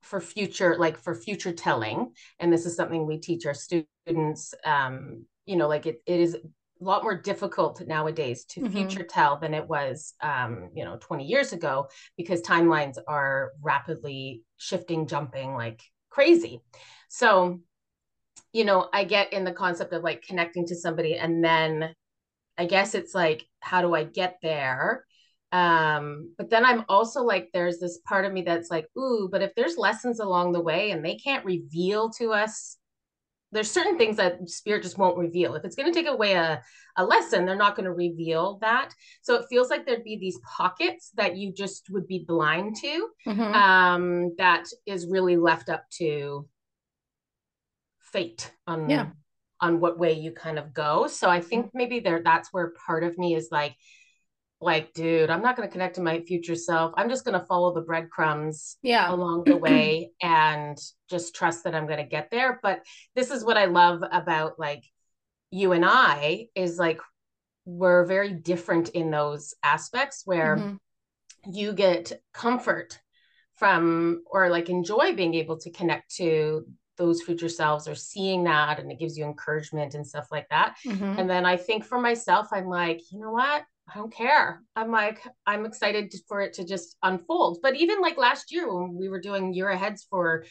[0.04, 2.12] for future like for future telling.
[2.38, 6.34] And this is something we teach our students um you know like it, it is
[6.34, 8.72] a lot more difficult nowadays to mm-hmm.
[8.72, 14.42] future tell than it was um you know 20 years ago because timelines are rapidly
[14.58, 16.60] shifting jumping like crazy.
[17.08, 17.60] So
[18.54, 21.94] you know i get in the concept of like connecting to somebody and then
[22.56, 25.04] i guess it's like how do i get there
[25.54, 29.40] um but then i'm also like there's this part of me that's like ooh but
[29.40, 32.76] if there's lessons along the way and they can't reveal to us
[33.54, 35.54] there's certain things that spirit just won't reveal.
[35.54, 36.60] If it's going to take away a,
[36.96, 38.90] a lesson they're not going to reveal that.
[39.22, 43.08] So it feels like there'd be these pockets that you just would be blind to
[43.26, 43.54] mm-hmm.
[43.54, 46.48] um that is really left up to
[48.12, 49.06] fate on yeah.
[49.60, 51.06] on what way you kind of go.
[51.06, 53.76] So i think maybe there that's where part of me is like
[54.64, 56.92] like, dude, I'm not going to connect to my future self.
[56.96, 59.12] I'm just going to follow the breadcrumbs yeah.
[59.12, 62.58] along the way and just trust that I'm going to get there.
[62.62, 62.80] But
[63.14, 64.84] this is what I love about like
[65.50, 67.00] you and I is like
[67.66, 71.52] we're very different in those aspects where mm-hmm.
[71.52, 72.98] you get comfort
[73.56, 76.64] from or like enjoy being able to connect to
[76.96, 80.76] those future selves or seeing that and it gives you encouragement and stuff like that.
[80.86, 81.18] Mm-hmm.
[81.18, 83.62] And then I think for myself, I'm like, you know what?
[83.92, 84.62] I don't care.
[84.74, 87.58] I'm like, I'm excited for it to just unfold.
[87.62, 90.44] But even like last year when we were doing year aheads for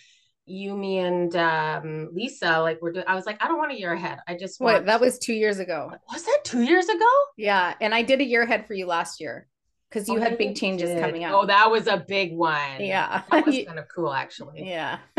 [0.45, 3.79] you, me, and um, Lisa, like we're doing, I was like, I don't want a
[3.79, 4.19] year ahead.
[4.27, 4.79] I just want.
[4.79, 5.91] Wait, that was two years ago.
[6.11, 7.09] Was that two years ago?
[7.37, 9.47] Yeah, and I did a year ahead for you last year
[9.93, 10.99] because you oh, had big changes did.
[10.99, 11.33] coming up.
[11.33, 12.79] Oh, that was a big one.
[12.79, 14.67] Yeah, that was kind of cool, actually.
[14.67, 14.97] Yeah,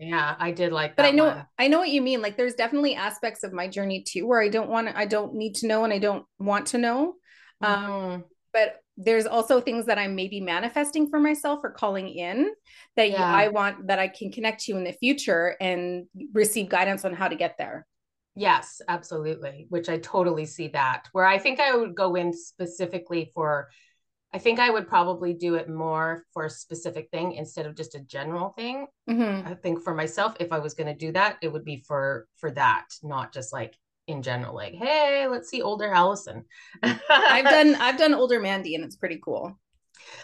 [0.00, 0.96] yeah, I did like.
[0.96, 0.96] That.
[0.96, 1.46] But I know, one.
[1.58, 2.20] I know what you mean.
[2.20, 5.54] Like, there's definitely aspects of my journey too where I don't want, I don't need
[5.56, 7.14] to know, and I don't want to know.
[7.60, 7.92] Um, mm-hmm.
[7.92, 12.50] Um, but there's also things that I'm maybe manifesting for myself or calling in
[12.96, 13.22] that yeah.
[13.22, 17.28] I want that I can connect to in the future and receive guidance on how
[17.28, 17.86] to get there.
[18.38, 19.66] Yes, absolutely.
[19.68, 21.08] Which I totally see that.
[21.10, 23.68] Where I think I would go in specifically for,
[24.32, 27.96] I think I would probably do it more for a specific thing instead of just
[27.96, 28.86] a general thing.
[29.10, 29.48] Mm-hmm.
[29.48, 32.28] I think for myself, if I was going to do that, it would be for
[32.36, 34.54] for that, not just like in general.
[34.54, 36.44] Like, hey, let's see older Allison.
[36.84, 37.00] I've
[37.44, 39.58] done I've done older Mandy, and it's pretty cool.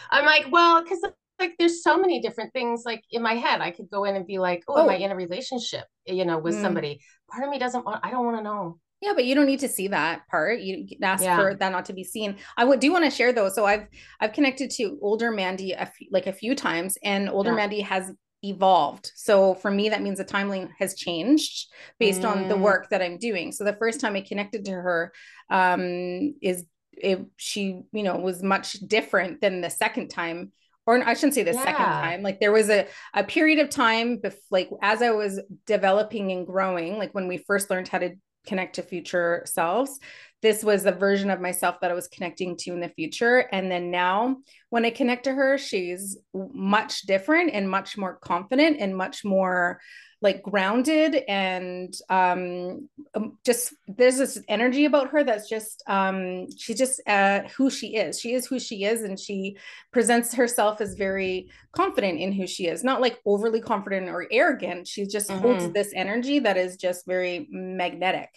[0.09, 1.03] I'm like, well, because
[1.39, 4.25] like there's so many different things like in my head i could go in and
[4.25, 4.83] be like oh, oh.
[4.83, 6.61] am i in a relationship you know with mm.
[6.61, 9.45] somebody part of me doesn't want i don't want to know Yeah, but you don't
[9.45, 10.61] need to see that part.
[10.61, 11.37] You ask yeah.
[11.37, 12.37] for that not to be seen.
[12.57, 13.49] I would do want to share though.
[13.49, 13.87] So I've
[14.19, 17.57] I've connected to older Mandy a few, like a few times, and older yeah.
[17.57, 18.11] Mandy has
[18.41, 19.11] evolved.
[19.15, 21.67] So for me, that means the timeline has changed
[21.99, 22.29] based mm.
[22.29, 22.61] on the mm.
[22.61, 23.51] work that I'm doing.
[23.51, 25.11] So the first time I connected to her
[25.49, 30.51] um, is it, she, you know, was much different than the second time.
[30.87, 31.63] Or I shouldn't say the yeah.
[31.63, 32.21] second time.
[32.21, 36.45] Like there was a, a period of time, bef- like as I was developing and
[36.45, 39.99] growing, like when we first learned how to connect to future selves,
[40.41, 43.39] this was the version of myself that I was connecting to in the future.
[43.51, 44.37] And then now,
[44.69, 49.79] when I connect to her, she's much different and much more confident and much more
[50.21, 56.77] like grounded and um, um just there's this energy about her that's just um she's
[56.77, 58.19] just uh who she is.
[58.19, 59.57] She is who she is and she
[59.91, 62.83] presents herself as very confident in who she is.
[62.83, 64.87] Not like overly confident or arrogant.
[64.87, 65.41] She just mm-hmm.
[65.41, 68.29] holds this energy that is just very magnetic.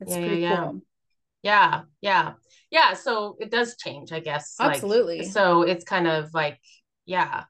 [0.00, 0.80] It's yeah, pretty yeah, cool.
[1.42, 2.32] Yeah yeah.
[2.70, 5.20] Yeah so it does change i guess absolutely.
[5.20, 6.58] like, so it's kind of like
[7.06, 7.44] yeah.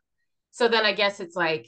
[0.53, 1.67] So then i guess it's like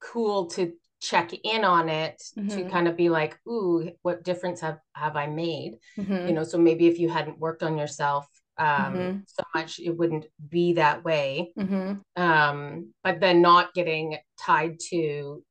[0.00, 2.48] cool to check in on it mm-hmm.
[2.48, 6.28] to kind of be like ooh what difference have have i made mm-hmm.
[6.28, 8.26] you know so maybe if you hadn't worked on yourself
[8.58, 9.18] um mm-hmm.
[9.26, 11.94] so much it wouldn't be that way mm-hmm.
[12.20, 15.42] um but then not getting tied to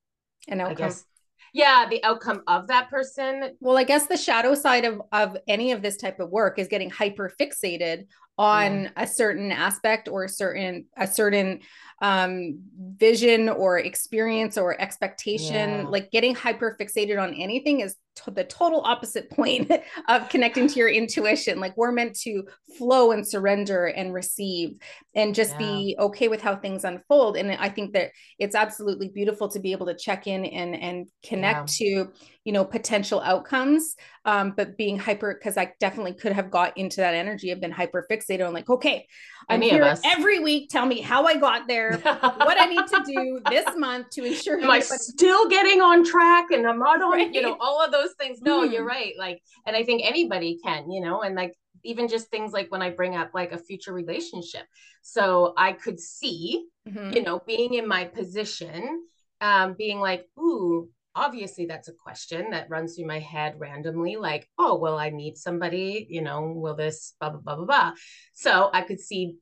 [0.49, 0.71] an outcome.
[0.71, 1.05] I guess
[1.53, 5.71] yeah the outcome of that person well i guess the shadow side of of any
[5.71, 8.05] of this type of work is getting hyper fixated
[8.37, 8.89] on yeah.
[8.97, 11.59] a certain aspect or a certain a certain
[12.01, 12.59] um
[12.97, 15.85] vision or experience or expectation yeah.
[15.87, 19.71] like getting hyper fixated on anything is the total opposite point
[20.07, 22.43] of connecting to your intuition like we're meant to
[22.77, 24.77] flow and surrender and receive
[25.15, 25.57] and just yeah.
[25.57, 29.71] be okay with how things unfold and i think that it's absolutely beautiful to be
[29.71, 32.05] able to check in and and connect yeah.
[32.05, 32.11] to
[32.47, 36.97] you know potential outcomes um, but being hyper because i definitely could have got into
[36.97, 39.05] that energy of been hyper fixated on like okay
[39.49, 43.03] i'm Any here every week tell me how i got there what i need to
[43.05, 47.11] do this month to ensure am i still getting on track and i'm not on
[47.11, 47.33] right.
[47.33, 48.71] you know all of those things no mm.
[48.71, 48.87] you're hmm.
[48.87, 52.71] right like and i think anybody can you know and like even just things like
[52.71, 54.65] when i bring up like a future relationship
[55.01, 57.13] so i could see mm-hmm.
[57.13, 59.01] you know being in my position
[59.41, 64.47] um being like ooh obviously that's a question that runs through my head randomly like
[64.59, 67.91] oh well i meet somebody you know will this blah blah blah blah blah
[68.33, 69.35] so i could see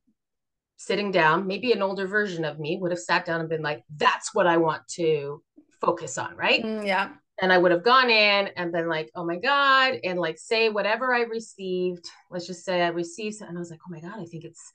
[0.77, 3.83] sitting down maybe an older version of me would have sat down and been like
[3.97, 5.41] that's what i want to
[5.81, 7.09] focus on right mm, yeah
[7.41, 10.69] and i would have gone in and been like oh my god and like say
[10.69, 13.49] whatever i received let's just say i received something.
[13.49, 14.73] and i was like oh my god i think it's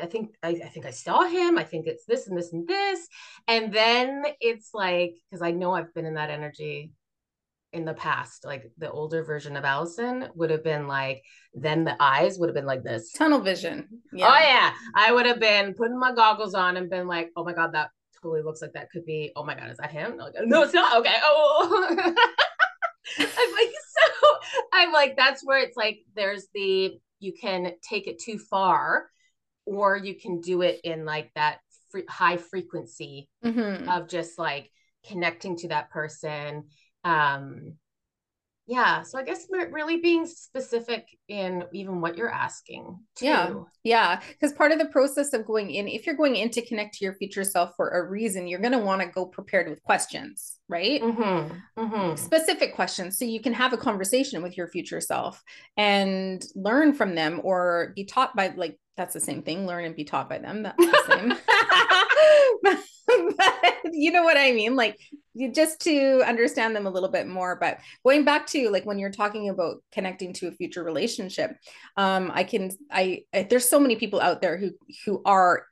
[0.00, 1.58] I think I, I, think I saw him.
[1.58, 3.08] I think it's this and this and this.
[3.48, 6.92] And then it's like, because I know I've been in that energy
[7.72, 8.44] in the past.
[8.44, 11.22] Like the older version of Allison would have been like,
[11.54, 13.12] then the eyes would have been like this.
[13.12, 13.88] Tunnel vision.
[13.90, 14.26] Oh, yeah.
[14.26, 14.72] Oh yeah.
[14.94, 17.90] I would have been putting my goggles on and been like, oh my God, that
[18.22, 20.16] totally looks like that could be, oh my God, is that him?
[20.44, 20.98] No, it's not.
[20.98, 21.16] Okay.
[21.22, 21.94] Oh.
[23.18, 24.28] I'm like, so
[24.72, 29.06] I'm like, that's where it's like there's the you can take it too far
[29.64, 31.58] or you can do it in like that
[31.90, 33.88] free, high frequency mm-hmm.
[33.88, 34.70] of just like
[35.06, 36.64] connecting to that person
[37.04, 37.74] um
[38.66, 43.26] yeah so i guess really being specific in even what you're asking too.
[43.26, 46.64] yeah yeah because part of the process of going in if you're going in to
[46.64, 49.68] connect to your future self for a reason you're going to want to go prepared
[49.68, 51.82] with questions right mm-hmm.
[51.82, 52.16] Mm-hmm.
[52.16, 55.42] specific questions so you can have a conversation with your future self
[55.76, 59.96] and learn from them or be taught by like that's the same thing learn and
[59.96, 61.30] be taught by them that's the same
[62.62, 62.78] but
[63.92, 64.76] you know what I mean?
[64.76, 64.98] Like
[65.52, 67.56] just to understand them a little bit more.
[67.56, 71.56] But going back to like when you're talking about connecting to a future relationship,
[71.96, 74.70] um, I can I, I there's so many people out there who
[75.04, 75.66] who are,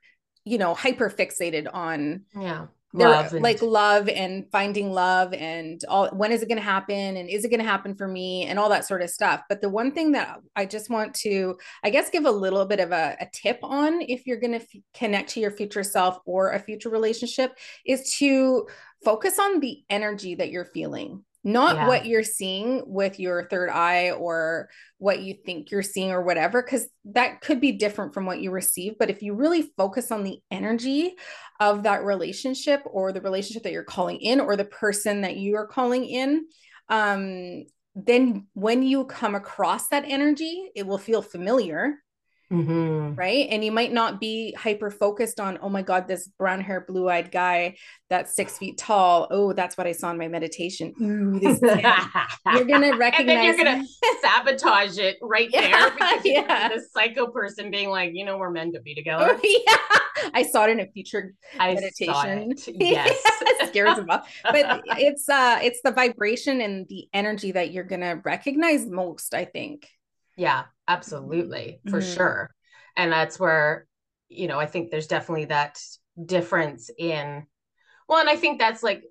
[0.45, 5.83] you know, hyper fixated on yeah Uh, love and- like love and finding love and
[5.87, 8.45] all when is it going to happen and is it going to happen for me
[8.45, 9.41] and all that sort of stuff.
[9.47, 12.79] But the one thing that i just want to i guess give a little bit
[12.79, 16.19] of a, a tip on if you're going to f- connect to your future self
[16.25, 18.67] or a future relationship is to
[19.05, 21.87] focus on the energy that you're feeling not yeah.
[21.87, 26.61] what you're seeing with your third eye or what you think you're seeing or whatever,
[26.61, 28.97] because that could be different from what you receive.
[28.99, 31.15] But if you really focus on the energy
[31.59, 35.55] of that relationship or the relationship that you're calling in or the person that you
[35.55, 36.45] are calling in,
[36.89, 41.95] um, then when you come across that energy, it will feel familiar
[42.51, 43.15] Mm-hmm.
[43.15, 43.47] Right.
[43.49, 47.07] And you might not be hyper focused on, oh my God, this brown hair, blue
[47.07, 47.77] eyed guy
[48.09, 49.27] that's six feet tall.
[49.31, 50.93] Oh, that's what I saw in my meditation.
[51.01, 51.61] Ooh, this
[52.53, 53.85] you're gonna recognize and then you're gonna
[54.21, 56.67] sabotage it right yeah, there because yeah.
[56.67, 59.39] the psycho person being like, you know, we're meant to be together.
[59.41, 59.63] Oh,
[60.21, 60.29] yeah.
[60.33, 62.53] I saw it in a featured I meditation.
[62.67, 63.21] Yes.
[63.25, 64.29] it scares them off.
[64.43, 69.45] But it's uh it's the vibration and the energy that you're gonna recognize most, I
[69.45, 69.87] think.
[70.35, 72.15] Yeah, absolutely, for mm-hmm.
[72.15, 72.51] sure.
[72.97, 73.87] And that's where,
[74.29, 75.79] you know, I think there's definitely that
[76.25, 77.45] difference in,
[78.07, 79.03] well, and I think that's like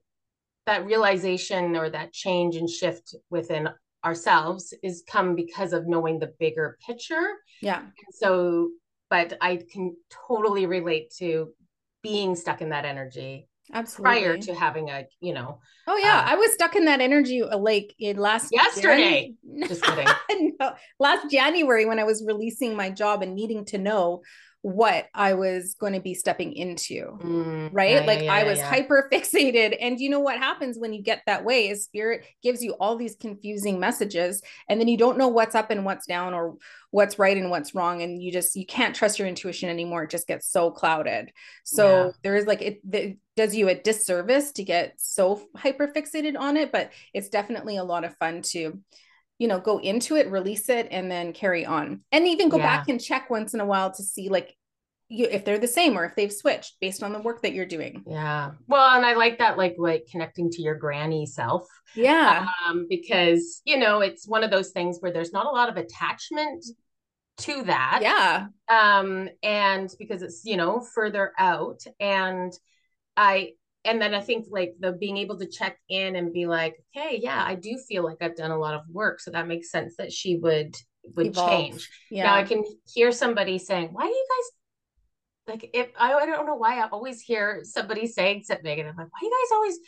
[0.67, 3.69] that realization or that change and shift within
[4.05, 7.37] ourselves is come because of knowing the bigger picture.
[7.61, 7.83] Yeah.
[8.13, 8.71] So,
[9.09, 9.97] but I can
[10.29, 11.53] totally relate to
[12.03, 14.21] being stuck in that energy Absolutely.
[14.21, 16.21] prior to having a you know oh yeah.
[16.21, 19.33] uh, i was stuck in that energy uh, like in last yesterday.
[19.67, 20.07] Just kidding.
[20.61, 24.23] No, last january when i was releasing my job and needing to know
[24.63, 27.19] what I was going to be stepping into.
[27.23, 27.93] Mm, right.
[27.93, 28.69] Yeah, like yeah, I was yeah.
[28.69, 29.77] hyper fixated.
[29.81, 32.97] And you know what happens when you get that way is spirit gives you all
[32.97, 36.57] these confusing messages and then you don't know what's up and what's down or
[36.91, 38.03] what's right and what's wrong.
[38.03, 40.03] And you just, you can't trust your intuition anymore.
[40.03, 41.31] It just gets so clouded.
[41.65, 46.39] So there is like, it, it does you a disservice to get so hyper fixated
[46.39, 48.79] on it, but it's definitely a lot of fun to
[49.41, 52.03] you know go into it release it and then carry on.
[52.13, 52.77] And even go yeah.
[52.77, 54.55] back and check once in a while to see like
[55.09, 57.65] you if they're the same or if they've switched based on the work that you're
[57.65, 58.05] doing.
[58.07, 58.53] Yeah.
[58.69, 61.67] Well and i like that like like connecting to your granny self.
[61.97, 62.47] Yeah.
[62.69, 65.79] Um because you know it's one of those things where there's not a lot of
[65.79, 66.67] attachment
[67.39, 68.01] to that.
[68.03, 68.49] Yeah.
[68.69, 71.81] Um and because it's you know further out.
[71.99, 72.53] And
[73.17, 73.53] i
[73.85, 77.19] and then I think like the being able to check in and be like, okay,
[77.23, 79.21] yeah, I do feel like I've done a lot of work.
[79.21, 80.77] So that makes sense that she would
[81.17, 81.51] would Evolve.
[81.51, 81.91] change.
[82.11, 82.25] Yeah.
[82.25, 82.63] Now I can
[82.93, 84.51] hear somebody saying, Why do you guys
[85.55, 88.97] like if I, I don't know why I always hear somebody saying something and I'm
[88.97, 89.79] like, why you guys always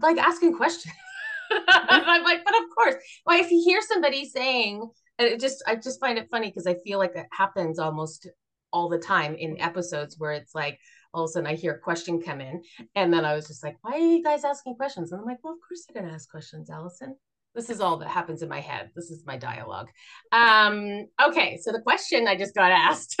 [0.00, 0.94] like asking questions?
[1.68, 2.96] I'm like, but of course.
[3.24, 6.66] Well, if you hear somebody saying and it just I just find it funny because
[6.66, 8.28] I feel like it happens almost
[8.72, 10.78] all the time in episodes where it's like
[11.14, 12.62] all of a sudden I hear a question come in.
[12.94, 15.12] And then I was just like, why are you guys asking questions?
[15.12, 17.16] And I'm like, well, of course they're going to ask questions, Allison.
[17.54, 18.90] This is all that happens in my head.
[18.94, 19.88] This is my dialogue.
[20.32, 23.20] Um, okay, so the question I just got asked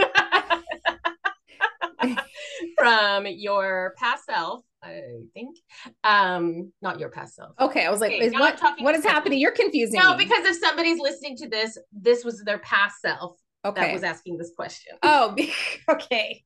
[2.78, 5.00] from your past self I
[5.34, 5.56] think.
[6.04, 7.50] Um, not your past self.
[7.58, 9.40] Okay, I was like, okay, is what what is happening?
[9.40, 9.98] You're confusing.
[9.98, 10.24] No, me.
[10.24, 13.80] because if somebody's listening to this, this was their past self okay.
[13.80, 14.96] that was asking this question.
[15.02, 15.34] Oh,
[15.90, 16.44] okay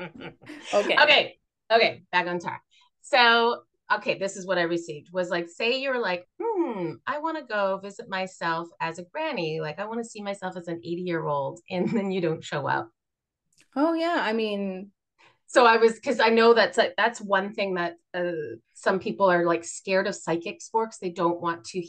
[0.00, 0.96] okay.
[1.00, 1.38] Okay.
[1.70, 2.02] Okay.
[2.12, 2.62] Back on track.
[3.02, 3.62] So,
[3.92, 7.44] okay, this is what I received was like, say you're like, hmm, I want to
[7.44, 9.60] go visit myself as a granny.
[9.60, 11.60] Like, I want to see myself as an 80 year old.
[11.70, 12.90] And then you don't show up.
[13.76, 14.18] Oh, yeah.
[14.20, 14.90] I mean,
[15.46, 19.30] so I was because I know that's like that's one thing that uh, some people
[19.30, 21.82] are like scared of psychics for because they don't want to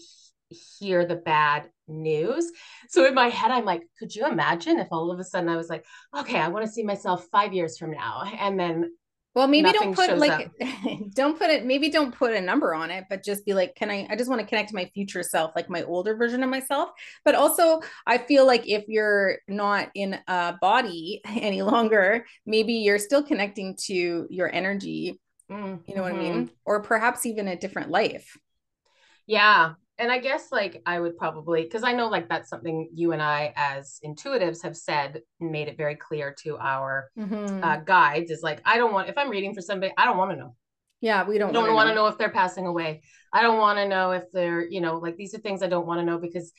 [0.49, 2.51] hear the bad news.
[2.89, 5.57] So in my head, I'm like, could you imagine if all of a sudden I
[5.57, 5.85] was like,
[6.17, 8.91] okay, I want to see myself five years from now, and then
[9.35, 10.51] well, maybe don't put like
[11.13, 11.65] don't put it.
[11.65, 14.07] Maybe don't put a number on it, but just be like, can I?
[14.09, 16.89] I just want to connect to my future self, like my older version of myself.
[17.23, 22.99] But also, I feel like if you're not in a body any longer, maybe you're
[22.99, 25.21] still connecting to your energy.
[25.49, 25.83] Mm-hmm.
[25.87, 26.33] You know what I mean?
[26.33, 26.53] Mm-hmm.
[26.65, 28.35] Or perhaps even a different life.
[29.27, 33.11] Yeah, and I guess like I would probably because I know like that's something you
[33.11, 37.63] and I as intuitives have said made it very clear to our mm-hmm.
[37.63, 40.31] uh, guides is like I don't want if I'm reading for somebody I don't want
[40.31, 40.55] to know.
[41.01, 41.51] Yeah, we don't.
[41.51, 42.03] I don't want to know.
[42.03, 43.03] know if they're passing away.
[43.31, 45.85] I don't want to know if they're you know like these are things I don't
[45.85, 46.51] want to know because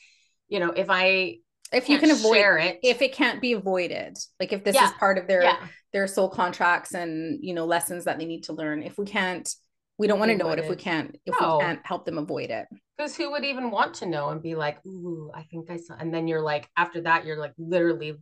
[0.47, 1.37] you know if I
[1.71, 4.85] if you can avoid it if it can't be avoided like if this yeah.
[4.85, 5.57] is part of their yeah.
[5.93, 9.49] their soul contracts and you know lessons that they need to learn if we can't
[9.97, 11.57] we don't want to know it if we can't if no.
[11.57, 12.67] we can't help them avoid it.
[12.97, 15.95] Because who would even want to know and be like ooh i think i saw
[15.99, 18.15] and then you're like after that you're like literally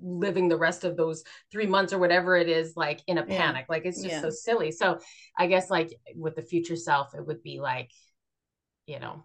[0.00, 3.66] living the rest of those three months or whatever it is like in a panic.
[3.68, 4.20] Like it's just yeah.
[4.20, 4.70] so silly.
[4.70, 4.98] So
[5.36, 7.90] i guess like with the future self it would be like
[8.86, 9.24] you know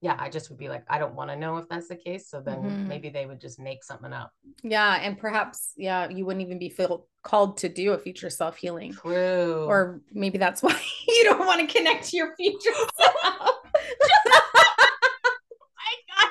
[0.00, 2.28] yeah, I just would be like, I don't want to know if that's the case.
[2.28, 2.88] So then mm-hmm.
[2.88, 4.32] maybe they would just make something up.
[4.62, 5.00] Yeah.
[5.00, 8.92] And perhaps, yeah, you wouldn't even be feel called to do a future self healing.
[8.92, 9.64] True.
[9.66, 10.78] Or maybe that's why
[11.08, 13.14] you don't want to connect to your future self.
[13.24, 13.60] oh
[15.76, 16.28] my God.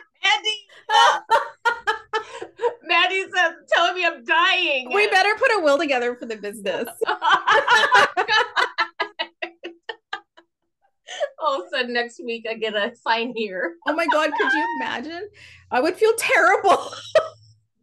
[2.84, 4.94] Mandy says, telling me I'm dying.
[4.94, 6.88] We better put a will together for the business
[11.54, 13.76] all of a sudden next week I get a sign here.
[13.88, 15.30] oh my god, could you imagine?
[15.72, 16.92] I would feel terrible.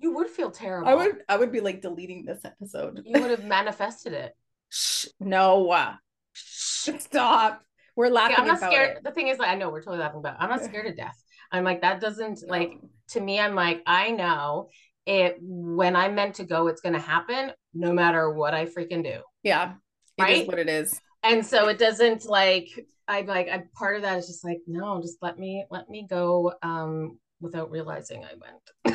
[0.02, 0.88] You would feel terrible.
[0.88, 3.02] I would I would be like deleting this episode.
[3.04, 4.34] You would have manifested it.
[4.70, 5.94] Shh, no.
[6.32, 7.62] Shh, stop.
[7.96, 8.36] We're laughing.
[8.38, 8.96] Yeah, I'm not scared.
[8.96, 9.04] It.
[9.04, 10.36] The thing is, like, I know we're totally laughing about.
[10.36, 10.42] It.
[10.42, 11.22] I'm not scared of death.
[11.52, 13.40] I'm like that doesn't like to me.
[13.40, 14.70] I'm like I know
[15.06, 19.02] it when I'm meant to go, it's going to happen no matter what I freaking
[19.02, 19.20] do.
[19.42, 19.74] Yeah,
[20.18, 20.46] right.
[20.46, 21.00] what it is.
[21.22, 22.68] And so it doesn't like
[23.10, 26.06] I'm like I'm part of that is just like no, just let me let me
[26.08, 28.62] go um without realizing I went.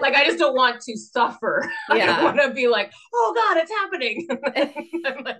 [0.00, 1.70] like I just don't want to suffer.
[1.94, 2.16] Yeah.
[2.18, 4.26] I want to be like, oh God, it's happening.
[5.06, 5.36] I'm like,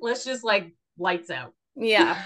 [0.00, 1.54] let's just like lights out.
[1.76, 2.20] Yeah.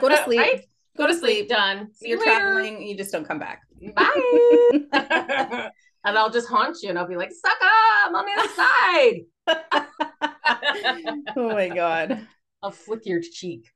[0.00, 0.40] Go to sleep.
[0.40, 0.60] right?
[0.96, 1.36] Go, Go to sleep.
[1.36, 1.48] sleep.
[1.48, 1.92] Done.
[1.94, 2.82] See You're traveling.
[2.82, 3.60] You just don't come back.
[3.94, 5.70] Bye.
[6.04, 8.08] and I'll just haunt you and I'll be like, suck up.
[8.08, 9.20] I'm on the other side.
[11.36, 12.26] oh my God.
[12.62, 13.68] I'll flick your cheek.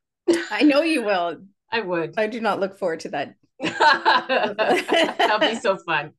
[0.50, 1.38] I know you will.
[1.70, 2.14] I would.
[2.18, 3.34] I do not look forward to that.
[5.18, 6.12] That'll be so fun.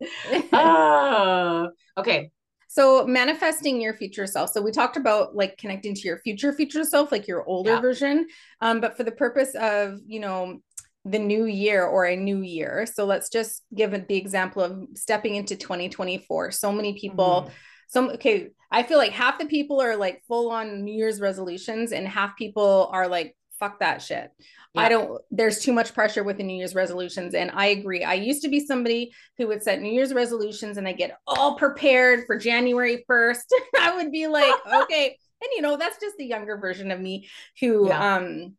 [0.52, 2.32] Oh, okay.
[2.68, 4.50] So manifesting your future self.
[4.50, 7.82] So we talked about like connecting to your future future self, like your older yeah.
[7.82, 8.28] version.
[8.62, 10.60] Um, but for the purpose of, you know,
[11.06, 12.88] the new year or a new year.
[12.92, 16.52] So let's just give it the example of stepping into 2024.
[16.52, 17.54] So many people, mm-hmm.
[17.94, 21.92] Some okay, I feel like half the people are like full on New Year's resolutions,
[21.92, 24.32] and half people are like, fuck that shit.
[24.74, 24.82] Yeah.
[24.82, 27.36] I don't, there's too much pressure with the New Year's resolutions.
[27.36, 28.04] And I agree.
[28.04, 31.56] I used to be somebody who would set New Year's resolutions and I get all
[31.56, 33.46] prepared for January 1st.
[33.80, 35.18] I would be like, okay.
[35.42, 37.30] And you know, that's just the younger version of me
[37.60, 38.16] who, yeah.
[38.16, 38.56] um,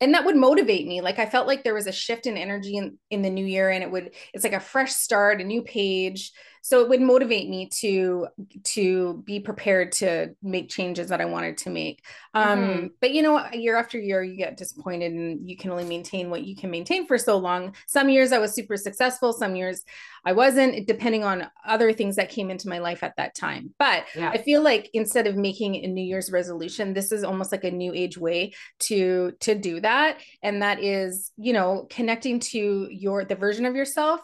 [0.00, 2.76] and that would motivate me like i felt like there was a shift in energy
[2.76, 5.62] in, in the new year and it would it's like a fresh start a new
[5.62, 6.32] page
[6.66, 8.26] so it would motivate me to
[8.64, 12.04] to be prepared to make changes that i wanted to make
[12.34, 12.86] um mm-hmm.
[13.00, 16.44] but you know year after year you get disappointed and you can only maintain what
[16.44, 19.84] you can maintain for so long some years i was super successful some years
[20.24, 24.04] i wasn't depending on other things that came into my life at that time but
[24.16, 24.30] yeah.
[24.30, 27.70] i feel like instead of making a new year's resolution this is almost like a
[27.70, 33.24] new age way to to do that and that is you know connecting to your
[33.24, 34.20] the version of yourself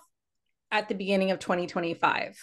[0.72, 2.36] at the beginning of 2025.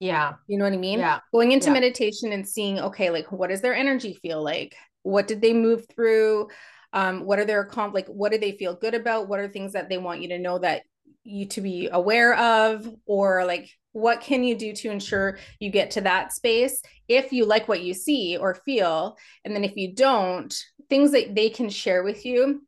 [0.00, 0.32] Yeah.
[0.48, 0.98] You know what I mean?
[0.98, 1.20] Yeah.
[1.32, 1.74] Going into yeah.
[1.74, 4.74] meditation and seeing, okay, like what does their energy feel like?
[5.02, 6.48] What did they move through?
[6.92, 9.28] Um, what are their comp like what do they feel good about?
[9.28, 10.82] What are things that they want you to know that
[11.22, 12.88] you to be aware of?
[13.06, 17.44] Or like what can you do to ensure you get to that space if you
[17.44, 19.16] like what you see or feel?
[19.44, 20.54] And then if you don't,
[20.88, 22.62] things that they can share with you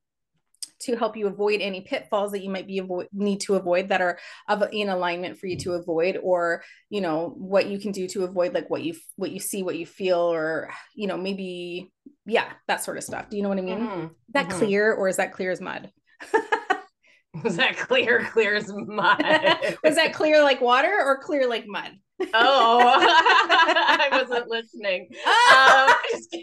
[0.81, 4.01] to help you avoid any pitfalls that you might be avoid need to avoid that
[4.01, 4.19] are
[4.49, 8.25] of in alignment for you to avoid or you know what you can do to
[8.25, 11.91] avoid like what you what you see what you feel or you know maybe
[12.27, 13.29] yeah that sort of stuff.
[13.31, 13.79] Do you know what i mean?
[13.79, 14.07] Mm-hmm.
[14.33, 14.59] that mm-hmm.
[14.59, 15.91] clear or is that clear as mud?
[17.45, 19.23] Was that clear clear as mud?
[19.85, 21.93] Was that clear like water or clear like mud?
[22.33, 25.09] Oh i wasn't listening.
[25.27, 26.41] Um,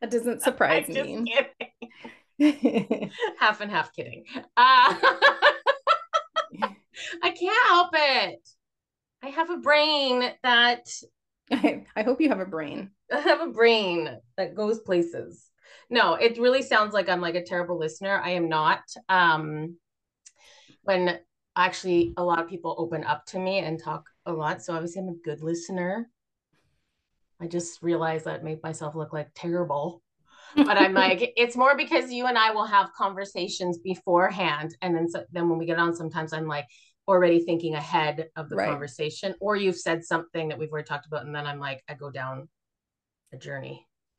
[0.00, 1.26] that doesn't surprise me
[3.38, 4.24] half and half kidding.
[4.56, 4.94] Uh,
[7.22, 8.48] I can't help it.
[9.22, 10.88] I have a brain that.
[11.50, 12.90] I, I hope you have a brain.
[13.12, 15.50] I have a brain that goes places.
[15.90, 18.20] No, it really sounds like I'm like a terrible listener.
[18.22, 18.82] I am not.
[19.08, 19.76] Um,
[20.82, 21.18] when
[21.56, 25.02] actually a lot of people open up to me and talk a lot, so obviously
[25.02, 26.10] I'm a good listener.
[27.40, 30.02] I just realized that made myself look like terrible
[30.54, 34.76] but I'm like, it's more because you and I will have conversations beforehand.
[34.82, 36.66] And then, so, then when we get on, sometimes I'm like
[37.08, 38.68] already thinking ahead of the right.
[38.68, 41.24] conversation, or you've said something that we've already talked about.
[41.24, 42.48] And then I'm like, I go down
[43.32, 43.86] a journey.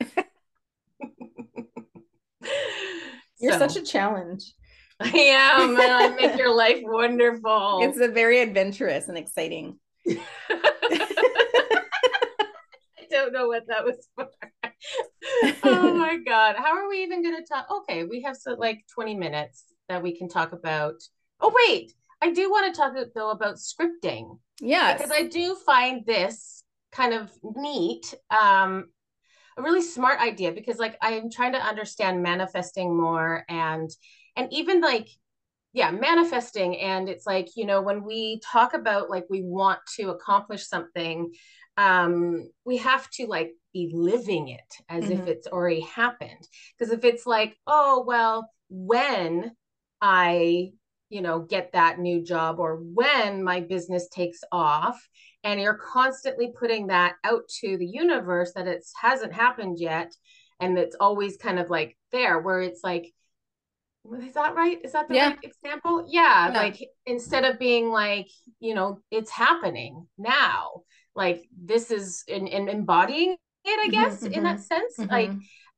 [3.40, 4.52] You're so, such a challenge.
[5.00, 7.80] I am, and I make your life wonderful.
[7.82, 9.78] It's a very adventurous and exciting.
[10.08, 10.18] I
[13.10, 14.28] don't know what that was for
[15.64, 16.56] oh my god.
[16.56, 20.02] How are we even going to talk okay we have so like 20 minutes that
[20.02, 20.94] we can talk about
[21.40, 24.38] oh wait i do want to talk though about scripting.
[24.60, 26.62] Yeah because i do find this
[26.92, 28.86] kind of neat um
[29.56, 33.90] a really smart idea because like i'm trying to understand manifesting more and
[34.36, 35.08] and even like
[35.72, 40.10] yeah manifesting and it's like you know when we talk about like we want to
[40.10, 41.30] accomplish something
[41.76, 45.12] um we have to like be living it as mm-hmm.
[45.14, 46.48] if it's already happened.
[46.78, 49.52] Because if it's like, oh, well, when
[50.00, 50.72] I,
[51.08, 55.00] you know, get that new job or when my business takes off,
[55.44, 60.12] and you're constantly putting that out to the universe that it hasn't happened yet,
[60.60, 63.12] and it's always kind of like there, where it's like,
[64.22, 64.78] is that right?
[64.84, 65.28] Is that the yeah.
[65.28, 66.06] right example?
[66.08, 70.82] Yeah, yeah, like instead of being like, you know, it's happening now,
[71.14, 73.36] like this is in, in embodying
[73.68, 74.96] it, I mm-hmm, guess, mm-hmm, in that sense.
[74.98, 75.10] Mm-hmm.
[75.10, 75.30] Like,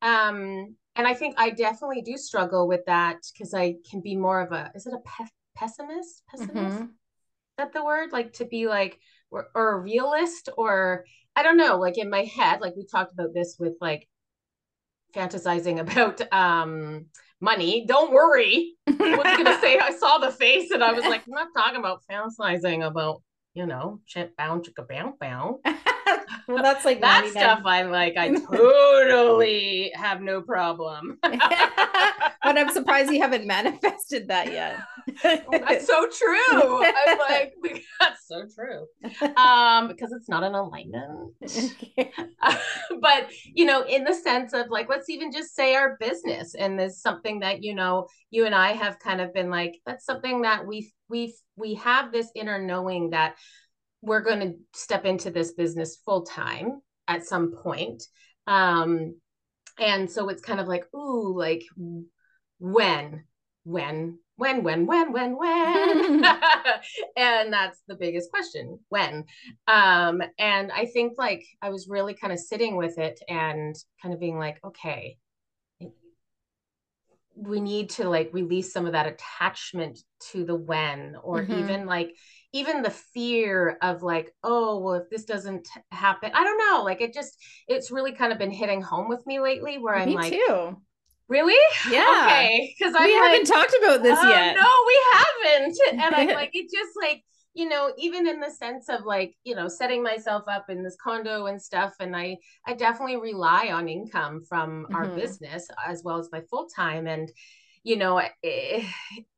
[0.03, 4.41] um, and I think I definitely do struggle with that because I can be more
[4.41, 6.23] of a, is it a pe- pessimist?
[6.29, 6.57] Pessimist?
[6.57, 6.85] Mm-hmm.
[6.85, 6.89] Is
[7.59, 8.13] that the word?
[8.13, 8.99] Like to be like,
[9.31, 11.05] or, or a realist, or
[11.37, 14.09] I don't know, like in my head, like we talked about this with like
[15.15, 17.07] fantasizing about um
[17.41, 17.85] money.
[17.87, 18.75] Don't worry.
[18.87, 21.79] I was gonna say I saw the face and I was like, I'm not talking
[21.79, 23.23] about fantasizing about,
[23.55, 25.57] you know, chip bound chicka bound bound.
[26.49, 27.63] well, that's like that stuff.
[27.65, 31.19] I'm like, I totally have no problem.
[31.23, 31.39] but
[32.43, 34.79] I'm surprised you haven't manifested that yet.
[35.25, 36.85] well, that's so true.
[36.85, 37.55] I'm like,
[37.99, 38.87] that's so true.
[39.37, 41.35] Um, because it's not an alignment.
[42.43, 42.57] Uh,
[43.01, 46.79] but you know, in the sense of like, let's even just say our business, and
[46.79, 50.43] there's something that you know, you and I have kind of been like, that's something
[50.43, 53.35] that we we we have this inner knowing that
[54.03, 58.03] we're going to step into this business full time at some point.
[58.47, 59.17] Um,
[59.79, 61.65] and so it's kind of like, ooh, like
[62.59, 63.25] when,
[63.65, 66.25] when, when, when, when, when, when?
[67.17, 69.25] and that's the biggest question, when?
[69.67, 74.15] Um, and I think like I was really kind of sitting with it and kind
[74.15, 75.19] of being like, okay,
[77.41, 81.59] we need to like release some of that attachment to the when or mm-hmm.
[81.59, 82.15] even like
[82.53, 87.01] even the fear of like oh well if this doesn't happen i don't know like
[87.01, 87.39] it just
[87.69, 90.77] it's really kind of been hitting home with me lately where i'm me like too.
[91.29, 91.55] Really?
[91.89, 92.25] Yeah.
[92.27, 94.57] Okay because we like, haven't talked about this oh, yet.
[94.57, 97.23] no we haven't and i'm like it just like
[97.55, 100.97] you know even in the sense of like you know setting myself up in this
[101.03, 102.37] condo and stuff and i
[102.67, 104.95] i definitely rely on income from mm-hmm.
[104.95, 107.31] our business as well as my full time and
[107.83, 108.85] you know I, eh,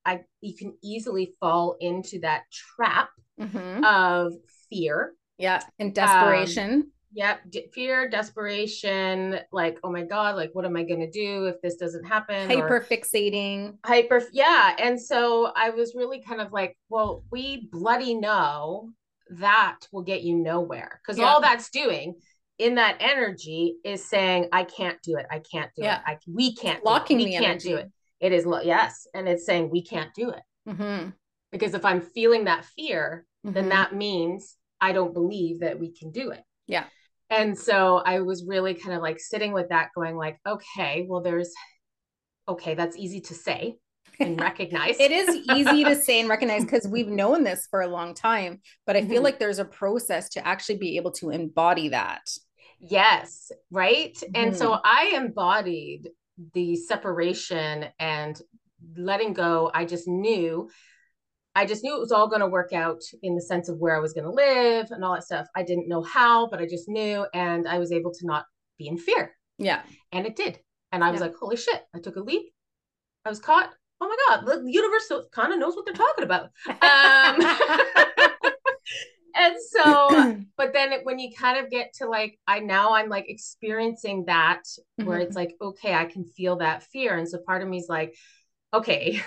[0.05, 2.43] I you can easily fall into that
[2.77, 3.11] trap
[3.41, 3.85] mm-hmm.
[3.85, 4.33] of
[4.69, 7.41] fear yeah and desperation um, Yep.
[7.51, 11.61] D- fear, desperation, like, oh my God, like, what am I going to do if
[11.61, 12.49] this doesn't happen?
[12.49, 13.77] Hyper fixating.
[13.85, 14.23] Hyper.
[14.33, 14.75] Yeah.
[14.79, 18.91] And so I was really kind of like, well, we bloody know
[19.31, 22.15] that will get you nowhere because all that's doing
[22.59, 25.27] in that energy is saying, I can't do it.
[25.31, 25.99] I can't do yeah.
[25.99, 26.03] it.
[26.07, 26.79] I, we can't.
[26.79, 27.69] It's locking we the can't energy.
[27.71, 27.91] do it.
[28.21, 29.07] It is, lo- yes.
[29.15, 30.43] And it's saying, we can't do it.
[30.69, 31.11] Mm-hmm.
[31.51, 33.55] Because if I'm feeling that fear, mm-hmm.
[33.55, 36.43] then that means I don't believe that we can do it.
[36.67, 36.85] Yeah
[37.33, 41.23] and so i was really kind of like sitting with that going like okay well
[41.23, 41.53] there's
[42.49, 43.77] okay that's easy to say
[44.21, 47.89] and recognize it is easy to say and recognize because we've known this for a
[47.89, 49.25] long time but i feel mm-hmm.
[49.25, 52.23] like there's a process to actually be able to embody that
[52.81, 54.33] yes right mm-hmm.
[54.35, 54.81] and so mm-hmm.
[54.85, 56.11] i embodied
[56.55, 58.41] the separation and
[58.97, 60.69] letting go i just knew
[61.55, 63.95] I just knew it was all going to work out in the sense of where
[63.95, 65.47] I was going to live and all that stuff.
[65.55, 67.27] I didn't know how, but I just knew.
[67.35, 68.47] And I was able to not
[68.79, 69.37] be in fear.
[69.59, 69.83] Yeah.
[70.13, 70.59] And it did.
[70.93, 71.27] And I was yeah.
[71.27, 72.53] like, holy shit, I took a leap.
[73.25, 73.71] I was caught.
[74.01, 76.51] Oh my God, the universe kind of knows what they're talking about.
[76.69, 78.43] Um,
[79.37, 83.09] and so, but then it, when you kind of get to like, I now I'm
[83.09, 84.63] like experiencing that
[84.97, 85.27] where mm-hmm.
[85.27, 87.17] it's like, okay, I can feel that fear.
[87.17, 88.17] And so part of me is like,
[88.75, 89.23] okay,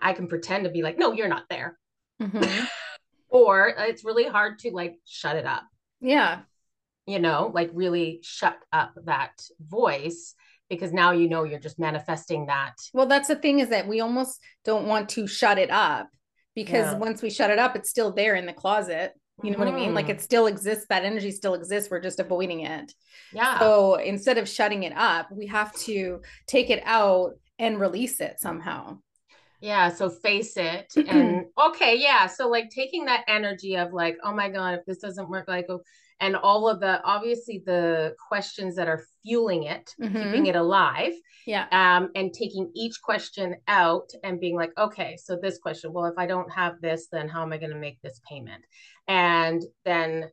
[0.00, 1.78] I can pretend to be like, no, you're not there.
[2.20, 2.64] Mm-hmm.
[3.28, 5.64] or it's really hard to like shut it up.
[6.00, 6.40] Yeah.
[7.06, 10.34] You know, like really shut up that voice
[10.70, 12.74] because now you know you're just manifesting that.
[12.92, 16.08] Well, that's the thing is that we almost don't want to shut it up
[16.54, 16.98] because yeah.
[16.98, 19.12] once we shut it up, it's still there in the closet.
[19.42, 19.66] You know mm-hmm.
[19.66, 19.94] what I mean?
[19.94, 21.90] Like it still exists, that energy still exists.
[21.90, 22.92] We're just avoiding it.
[23.32, 23.58] Yeah.
[23.58, 28.38] So instead of shutting it up, we have to take it out and release it
[28.38, 28.98] somehow.
[29.60, 32.26] Yeah, so face it and okay, yeah.
[32.26, 35.66] So like taking that energy of like, oh my god, if this doesn't work, like,
[35.68, 35.80] oh,
[36.20, 40.22] and all of the obviously the questions that are fueling it, mm-hmm.
[40.22, 41.12] keeping it alive.
[41.46, 41.66] Yeah.
[41.72, 46.14] Um, and taking each question out and being like, okay, so this question, well, if
[46.16, 48.64] I don't have this, then how am I going to make this payment?
[49.08, 50.30] And then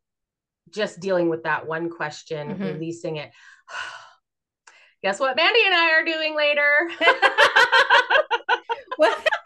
[0.69, 2.63] just dealing with that one question, mm-hmm.
[2.63, 3.31] releasing it.
[5.03, 6.89] Guess what Mandy and I are doing later?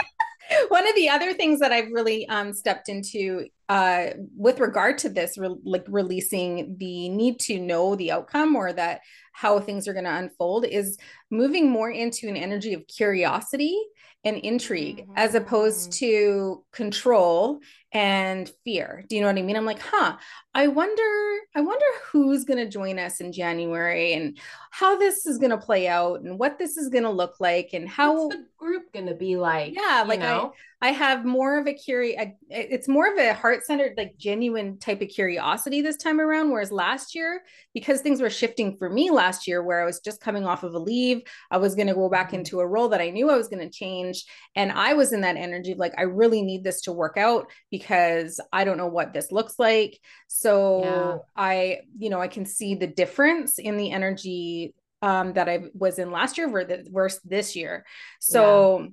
[0.70, 5.10] one of the other things that I've really um, stepped into uh, with regard to
[5.10, 9.02] this, re- like releasing the need to know the outcome or that
[9.36, 10.98] how things are going to unfold is
[11.30, 13.78] moving more into an energy of curiosity
[14.24, 15.14] and intrigue mm-hmm.
[15.18, 17.60] as opposed to control
[17.92, 19.06] and fear.
[19.08, 19.56] Do you know what I mean?
[19.56, 20.18] I'm like, huh,
[20.54, 24.38] I wonder, I wonder who's going to join us in January and
[24.72, 27.70] how this is going to play out and what this is going to look like
[27.74, 29.76] and how What's the group going to be like.
[29.76, 30.54] Yeah, like know?
[30.82, 34.78] I, I have more of a curious, it's more of a heart centered, like genuine
[34.78, 36.52] type of curiosity this time around.
[36.52, 40.22] Whereas last year, because things were shifting for me last year, where I was just
[40.22, 42.38] coming off of a leave, I was going to go back mm-hmm.
[42.38, 44.26] into a role that I knew I was going to change.
[44.56, 47.52] And I was in that energy of like, I really need this to work out
[47.72, 50.00] because I don't know what this looks like.
[50.28, 51.18] So yeah.
[51.36, 56.00] I, you know, I can see the difference in the energy um, that I was
[56.00, 57.86] in last year versus this year.
[58.20, 58.88] So yeah.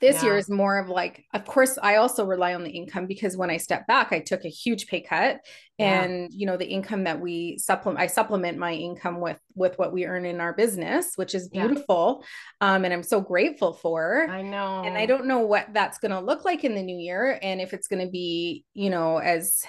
[0.00, 0.24] This yeah.
[0.24, 3.50] year is more of like, of course, I also rely on the income because when
[3.50, 5.40] I step back, I took a huge pay cut,
[5.78, 9.92] and you know the income that we supplement, I supplement my income with with what
[9.92, 12.24] we earn in our business, which is beautiful,
[12.60, 14.28] um, and I'm so grateful for.
[14.28, 16.98] I know, and I don't know what that's going to look like in the new
[16.98, 19.64] year, and if it's going to be, you know, as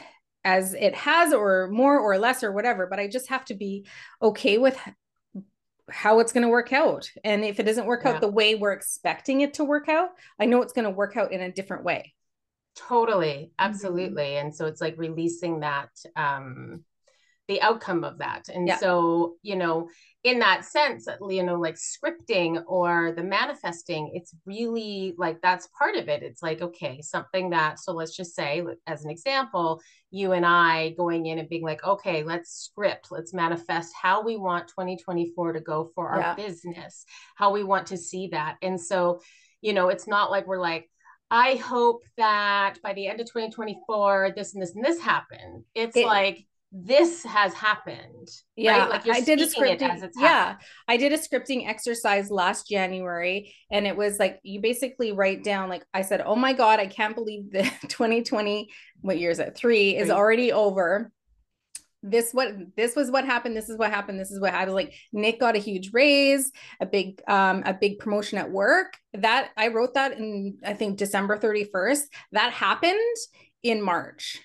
[0.45, 3.85] as it has or more or less or whatever but i just have to be
[4.21, 4.79] okay with
[5.91, 8.11] how it's going to work out and if it doesn't work yeah.
[8.11, 10.09] out the way we're expecting it to work out
[10.39, 12.13] i know it's going to work out in a different way
[12.75, 13.51] totally mm-hmm.
[13.59, 14.47] absolutely mm-hmm.
[14.47, 16.83] and so it's like releasing that um
[17.47, 18.77] the outcome of that and yeah.
[18.77, 19.89] so you know
[20.23, 25.69] in that sense uh, you know like scripting or the manifesting it's really like that's
[25.77, 29.81] part of it it's like okay something that so let's just say as an example
[30.11, 34.35] you and i going in and being like okay let's script let's manifest how we
[34.35, 36.35] want 2024 to go for our yeah.
[36.35, 37.05] business
[37.35, 39.21] how we want to see that and so
[39.61, 40.89] you know it's not like we're like
[41.31, 45.63] I hope that by the end of 2024, this and this and this happen.
[45.75, 48.29] It's it, like this has happened.
[48.55, 48.89] Yeah, right?
[48.89, 50.09] like I did a scripting.
[50.17, 50.57] yeah,
[50.87, 55.69] I did a scripting exercise last January, and it was like you basically write down
[55.69, 58.69] like I said, "Oh my god, I can't believe the 2020
[59.01, 59.55] what year is it?
[59.55, 61.11] Three is already over."
[62.01, 63.57] This what this was what happened.
[63.57, 64.19] This is what happened.
[64.19, 64.75] This is what happened.
[64.75, 68.93] Like Nick got a huge raise, a big um a big promotion at work.
[69.13, 72.03] That I wrote that in I think December 31st.
[72.31, 73.17] That happened
[73.63, 74.37] in March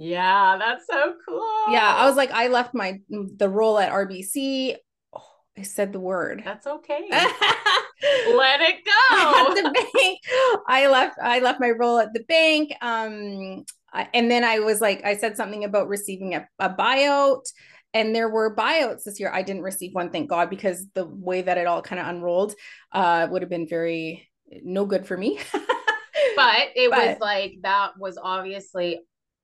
[0.00, 1.72] yeah, that's so cool.
[1.72, 4.76] Yeah, I was like, I left my the role at RBC.
[5.14, 5.22] Oh,
[5.58, 6.42] I said the word.
[6.44, 7.06] That's okay.
[7.10, 9.54] Let it go.
[9.54, 10.18] the bank.
[10.66, 11.18] I left.
[11.22, 12.72] I left my role at the bank.
[12.80, 13.64] Um,
[14.14, 17.42] and then I was like, I said something about receiving a, a buyout
[17.92, 19.30] and there were buyouts this year.
[19.32, 22.54] I didn't receive one, thank God, because the way that it all kind of unrolled
[22.92, 24.28] uh, would have been very
[24.62, 25.38] no good for me.
[25.52, 29.00] but it but, was like that was obviously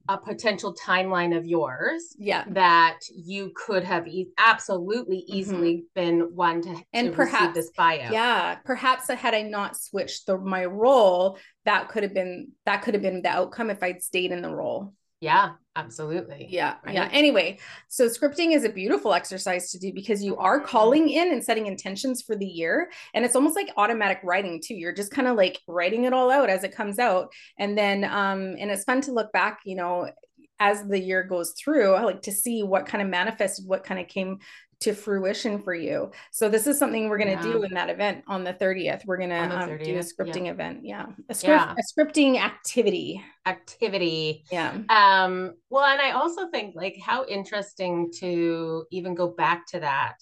[0.08, 2.44] a potential timeline of yours yeah.
[2.48, 5.84] that you could have e- absolutely easily mm-hmm.
[5.94, 8.10] been one to and to perhaps this bio.
[8.10, 12.94] Yeah perhaps had i not switched the, my role that could have been that could
[12.94, 16.46] have been the outcome if i'd stayed in the role yeah absolutely.
[16.50, 16.94] Yeah right?
[16.94, 17.58] yeah anyway
[17.88, 21.66] so scripting is a beautiful exercise to do because you are calling in and setting
[21.66, 24.74] intentions for the year and it's almost like automatic writing too.
[24.74, 28.04] You're just kind of like writing it all out as it comes out and then
[28.04, 30.10] um and it's fun to look back you know
[30.58, 34.00] as the year goes through i like to see what kind of manifested what kind
[34.00, 34.38] of came
[34.78, 36.10] to fruition for you.
[36.30, 37.52] So this is something we're going to yeah.
[37.52, 39.06] do in that event on the 30th.
[39.06, 40.50] We're going to um, do a scripting yeah.
[40.50, 40.80] event.
[40.82, 41.06] Yeah.
[41.28, 41.74] A, script, yeah.
[41.74, 43.24] a scripting activity.
[43.46, 44.44] Activity.
[44.52, 44.76] Yeah.
[44.88, 50.16] Um, well, and I also think like how interesting to even go back to that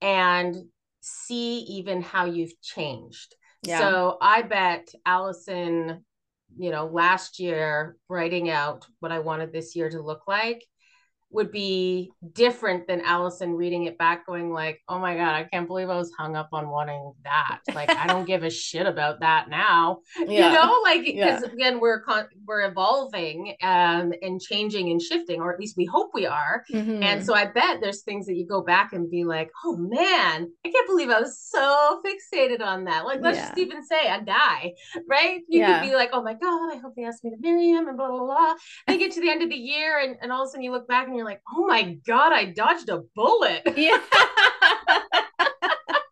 [0.00, 0.56] and
[1.00, 3.34] see even how you've changed.
[3.64, 3.80] Yeah.
[3.80, 6.04] So I bet Allison,
[6.56, 10.64] you know, last year writing out what I wanted this year to look like
[11.30, 15.66] would be different than Allison reading it back, going like, "Oh my god, I can't
[15.66, 17.60] believe I was hung up on wanting that.
[17.74, 20.48] Like, I don't give a shit about that now." Yeah.
[20.48, 21.52] You know, like because yeah.
[21.52, 26.10] again, we're con- we're evolving um, and changing and shifting, or at least we hope
[26.14, 26.64] we are.
[26.72, 27.02] Mm-hmm.
[27.02, 30.50] And so I bet there's things that you go back and be like, "Oh man,
[30.64, 33.48] I can't believe I was so fixated on that." Like, let's yeah.
[33.48, 34.72] just even say a guy,
[35.06, 35.40] right?
[35.46, 37.86] You could be like, "Oh my god, I hope they asked me to marry him,"
[37.86, 38.54] and blah blah blah.
[38.86, 40.62] And you get to the end of the year, and, and all of a sudden
[40.62, 43.62] you look back and you're like, oh my God, I dodged a bullet.
[43.76, 44.00] Yeah.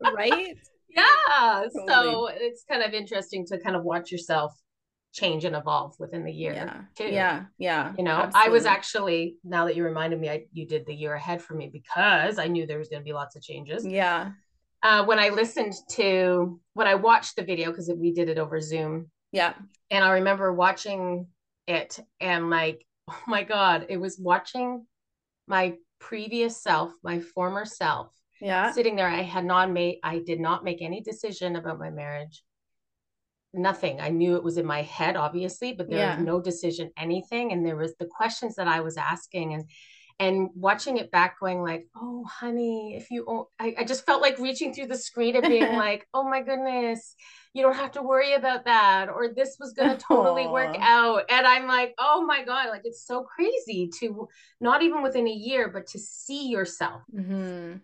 [0.15, 0.57] right?
[0.89, 1.65] Yeah.
[1.87, 1.87] Totally.
[1.89, 4.55] So it's kind of interesting to kind of watch yourself
[5.13, 6.81] change and evolve within the year yeah.
[6.97, 7.13] too.
[7.13, 7.45] Yeah.
[7.59, 7.93] Yeah.
[7.99, 8.51] You know, absolutely.
[8.51, 11.55] I was actually, now that you reminded me, I, you did the year ahead for
[11.55, 13.85] me because I knew there was going to be lots of changes.
[13.87, 14.33] Yeah.
[14.83, 18.61] Uh, when I listened to, when I watched the video, because we did it over
[18.61, 19.11] Zoom.
[19.33, 19.55] Yeah.
[19.91, 21.27] And I remember watching
[21.67, 24.87] it and like, oh my God, it was watching
[25.47, 28.73] my previous self, my former self, Yeah.
[28.73, 32.43] Sitting there, I had not made, I did not make any decision about my marriage.
[33.55, 34.01] Nothing.
[34.01, 36.17] I knew it was in my head, obviously, but there Yeah.
[36.17, 37.53] was no decision, anything.
[37.53, 39.65] And there was the questions that I was asking and
[40.19, 44.39] and watching it back going like oh honey if you I, I just felt like
[44.39, 47.15] reaching through the screen and being like oh my goodness
[47.57, 51.23] you don't have to worry about that or this was going to totally work out
[51.31, 54.29] and i'm like oh my god like it's so crazy to
[54.61, 57.81] not even within a year but to see yourself Mhm.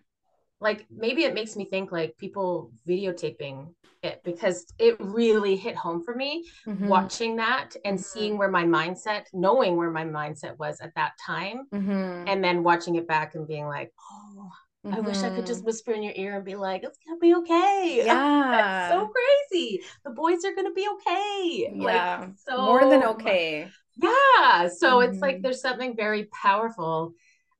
[0.61, 6.03] like maybe it makes me think like people videotaping it because it really hit home
[6.03, 6.87] for me Mhm.
[6.87, 8.03] watching that and Mhm.
[8.03, 12.25] seeing where my mindset knowing where my mindset was at that time Mhm.
[12.29, 14.51] and then watching it back and being like oh
[14.91, 15.65] I wish I could just Mhm.
[15.65, 18.03] whisper in your ear and be like, it's gonna be okay.
[18.05, 18.89] Yeah.
[18.89, 19.09] so
[19.49, 19.81] crazy.
[20.03, 21.69] The boys are gonna be okay.
[21.73, 22.19] yeah.
[22.19, 23.71] Like so More than okay.
[23.95, 24.67] Yeah.
[24.67, 25.41] So it's like Mhm.
[25.43, 27.13] there's something very powerful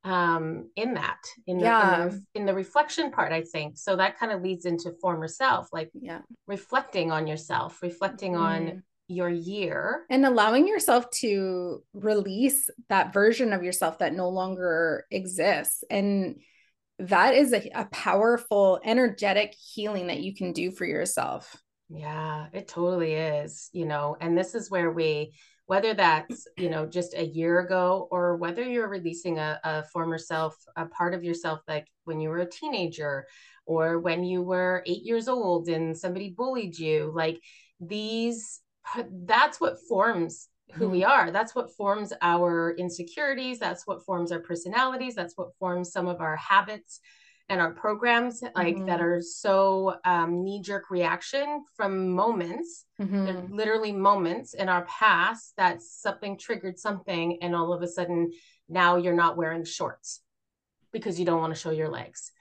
[0.05, 1.83] um in that in the, Yeah.
[1.83, 5.29] in the in the reflection part i think so that kind of leads into former
[5.29, 6.19] self like Yeah.
[6.45, 8.83] reflecting on yourself reflecting on Mhm.
[9.07, 15.85] your year and allowing yourself to release that version of yourself that no longer exists
[15.89, 16.41] and
[17.07, 21.55] that is a, a powerful energetic healing that you can do for yourself.
[21.89, 25.33] Yeah, it totally is, you know, and this is where we,
[25.65, 30.17] whether that's, you know, just a year ago or whether you're releasing a, a former
[30.17, 33.27] self, a part of yourself, like when you were a teenager
[33.65, 37.39] or when you were eight years old and somebody bullied you, like
[37.79, 38.61] these,
[39.25, 41.31] that's what forms who we are.
[41.31, 43.59] That's what forms our insecurities.
[43.59, 45.15] That's what forms our personalities.
[45.15, 46.99] That's what forms some of our habits
[47.49, 49.01] and our programs like that Mhm.
[49.01, 53.49] are so um, knee-jerk reaction from moments Mhm.
[53.51, 58.31] literally moments in our past that something triggered something and all of a sudden
[58.69, 60.21] now you're not wearing shorts
[60.91, 62.31] because you don't want to show your legs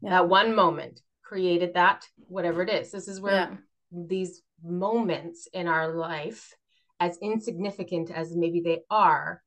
[0.00, 0.10] Yeah.
[0.10, 3.56] that one moment created that whatever it is this is where Yeah.
[3.92, 6.54] these moments in our life
[7.00, 9.42] as insignificant as maybe they are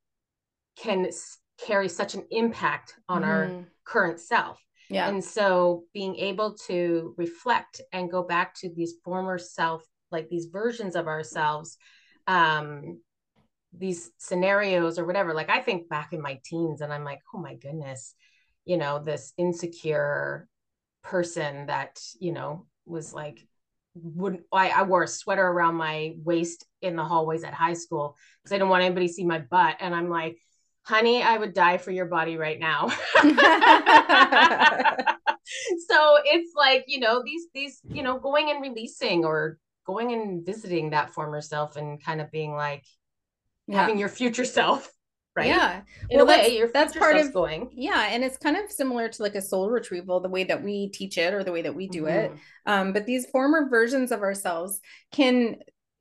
[0.75, 3.65] can s- carry such an impact on our Mhm.
[3.85, 9.37] current self yeah and so being able to reflect and go back to these former
[9.37, 11.77] self, like these versions of ourselves,
[12.27, 12.99] um,
[13.77, 15.33] these scenarios or whatever.
[15.33, 18.15] Like I think back in my teens and I'm like, oh my goodness,
[18.65, 20.47] you know, this insecure
[21.03, 23.39] person that, you know, was like,
[24.03, 28.15] wouldn't I, I wore a sweater around my waist in the hallways at high school
[28.41, 29.77] because I didn't want anybody to see my butt.
[29.79, 30.37] And I'm like,
[30.83, 32.87] honey, I would die for your body right now.
[35.87, 40.45] so it's like you know these these you know going and releasing or going and
[40.45, 42.85] visiting that former self and kind of being like
[43.67, 44.91] yeah having your future self
[45.39, 45.47] right?
[45.47, 45.81] Yeah.
[46.09, 47.61] In Well, way that's- that's part of- going.
[47.73, 50.89] Yeah and it's kind of similar to like a soul retrieval the way that we
[50.89, 52.31] teach it or the way that we do it.
[52.31, 52.37] Mhm.
[52.73, 54.79] um but these former versions of ourselves
[55.11, 55.55] can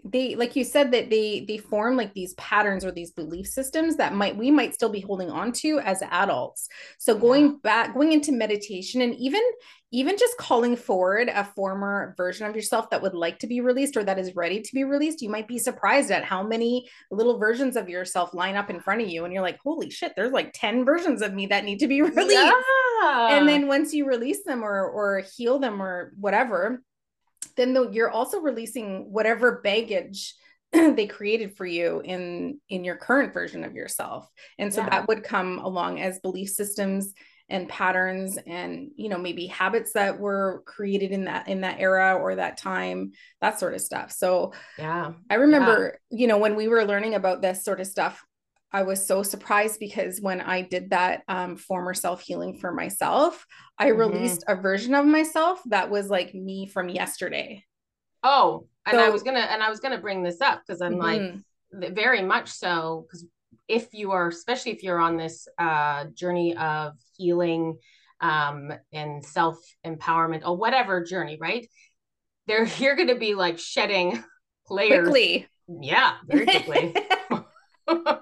[0.05, 3.96] they like you said that they they form like these patterns or these belief systems
[3.96, 6.68] that might we might still be holding on to as adults.
[6.99, 9.42] So going back going into meditation and even
[9.90, 13.96] even just calling forward a former version of yourself that would like to be released
[13.96, 17.38] or that is ready to be released you might be surprised at how many little
[17.38, 20.32] versions of yourself line up in front of you and you're like holy shit there's
[20.32, 22.32] like 10 versions of me that need to be released.
[22.32, 23.38] Yeah.
[23.38, 26.82] and then once you release them or or heal them or whatever
[27.59, 30.35] then the, you're also releasing whatever baggage
[30.73, 34.29] they created for you in in your current version of yourself.
[34.59, 34.91] And so Yeah.
[34.91, 37.13] that would come along as belief systems
[37.51, 42.15] and patterns and you know maybe habits that were created in that in that era
[42.15, 44.13] or that time that sort of stuff.
[44.13, 45.13] So yeah.
[45.31, 48.23] I remember, you know, when we were learning about this sort of stuff,
[48.73, 53.47] I was so surprised because when I did that um, former self healing for myself,
[53.79, 53.97] I Mhm.
[53.99, 57.64] released a version of myself that was like me from yesterday.
[58.25, 61.21] oh and i was gonna and i was gonna bring this up because i'm like
[61.21, 61.43] Mhm.
[61.81, 63.25] th- very much so because
[63.69, 67.79] if you are especially if you're on this uh journey of healing
[68.21, 69.57] um and self
[69.87, 71.69] empowerment or whatever journey right
[72.49, 74.23] there you're to be like shedding
[74.71, 75.47] layers quickly.
[75.69, 76.95] yeah very quickly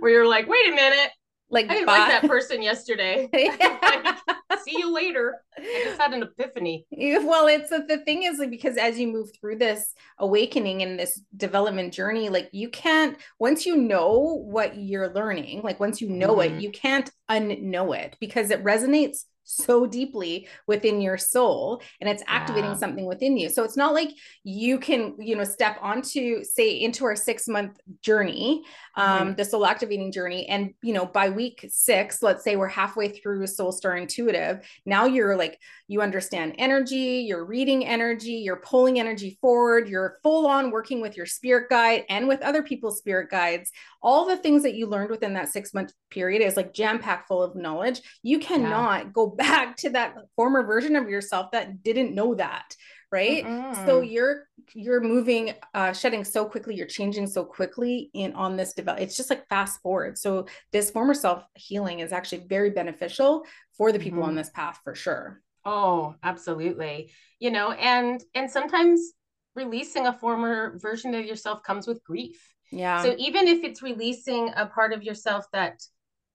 [0.00, 1.10] where you're like wait a minute
[1.50, 1.98] like, i didn't bye.
[1.98, 4.16] like that person yesterday Yeah.
[4.64, 8.76] see you later i just had an epiphany well it's the thing is like because
[8.76, 13.76] as you move through this awakening and this development journey like you can't once you
[13.76, 16.46] know what you're learning like once you know Mhm.
[16.56, 22.22] it you can't unknow it because it resonates so deeply within your soul and it's
[22.26, 22.76] activating Yeah.
[22.76, 23.48] something within you.
[23.48, 24.10] So it's not like
[24.44, 28.62] you can, you know, step onto say into our 6 month journey,
[28.96, 33.08] um the soul activating journey and, you know, by week 6, let's say we're halfway
[33.08, 35.58] through Soul Star Intuitive, now you're like
[35.90, 41.16] you understand energy, you're reading energy, you're pulling energy forward, you're full on working with
[41.16, 43.72] your spirit guide and with other people's spirit guides.
[44.02, 47.28] All the things that you learned within that 6 month period is like jam packed
[47.28, 48.02] full of knowledge.
[48.22, 52.76] You cannot go back to that former version of yourself that didn't know that,
[53.12, 53.50] right?
[53.72, 54.02] So Mm-mm.
[54.02, 59.00] you're you're moving uh shedding so quickly, you're changing so quickly in on this develop.
[59.00, 60.18] It's just like fast forward.
[60.18, 64.28] So this former self healing is actually very beneficial for the people Mhm.
[64.28, 65.42] on this path for sure.
[65.64, 67.12] Oh, absolutely.
[67.40, 69.12] You know, and and sometimes
[69.54, 72.54] releasing a former version of yourself comes with grief.
[72.70, 73.02] Yeah.
[73.02, 75.82] So even if it's releasing a part of yourself that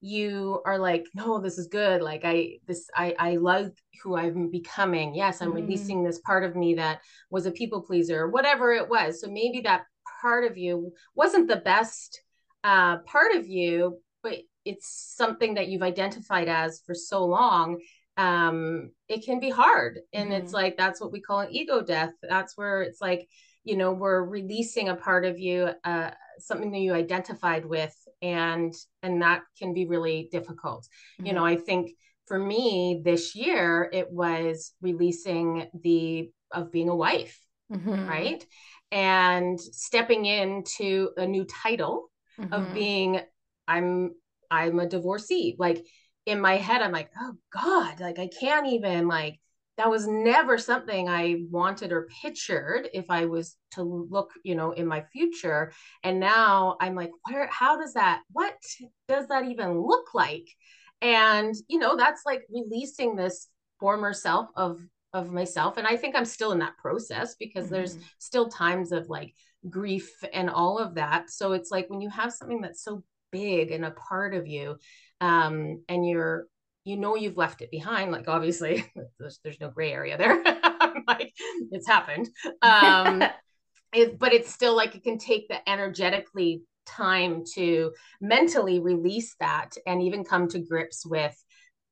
[0.03, 2.01] you are like, no, this is good.
[2.01, 3.71] Like I this I I love
[4.03, 5.15] who I'm becoming.
[5.15, 5.55] Yes, I'm Mhm.
[5.55, 9.21] releasing this part of me that was a people pleaser whatever it was.
[9.21, 9.85] So maybe that
[10.21, 12.21] part of you wasn't the best
[12.63, 17.79] uh part of you, but it's something that you've identified as for so long
[18.17, 20.37] um it can be hard and Mhm.
[20.37, 23.27] it's like that's what we call an ego death that's where it's like
[23.63, 28.74] you know we're releasing a part of you uh something that you identified with and
[29.03, 30.88] and that can be really difficult
[31.19, 31.91] you know i think
[32.26, 37.39] for me this year it was releasing the of being a wife
[37.71, 38.07] Mhm.
[38.07, 38.45] right
[38.91, 42.09] and stepping into a new title
[42.51, 42.74] of Mhm.
[42.74, 43.21] being
[43.67, 44.15] i'm
[44.51, 45.86] i'm a divorcee like
[46.26, 49.39] in my head i'm like oh god like i can't even like
[49.78, 54.71] that was never something i wanted or pictured if i was to look you know
[54.71, 55.71] in my future.
[56.03, 58.55] And now i'm like where how does that what
[59.07, 60.47] does that even look like?
[61.01, 63.47] And you know that's like releasing this
[63.80, 64.80] former self of
[65.13, 65.78] of myself.
[65.78, 68.03] And i think i'm still in that process because there's Mhm.
[68.19, 69.34] still times of like
[69.69, 71.30] grief and all of that.
[71.30, 74.78] So it's like when you have something that's so big and a part of you
[75.19, 76.45] um and you're
[76.86, 78.86] you know you've left it behind like obviously
[79.19, 80.43] there's, there's no gray area there.
[81.07, 81.34] Like
[81.71, 82.29] it's happened.
[82.61, 83.29] Um
[83.93, 89.71] it, but it's still like it can take the energetically time to mentally release that
[89.88, 91.36] and even come to grips with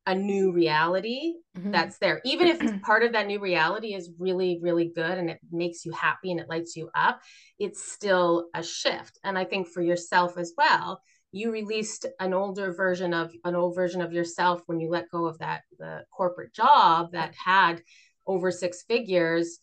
[0.08, 1.72] a new reality Mhm.
[1.72, 2.22] that's there.
[2.26, 5.92] Even if part of that new reality is really really good and it makes you
[5.94, 7.22] happy and it lights you up
[7.60, 9.20] it's still a shift.
[9.24, 11.02] And i think for yourself as well
[11.32, 15.26] you released an older version of an old version of yourself when you let go
[15.26, 17.82] of that the corporate job that had
[18.28, 19.60] over six figures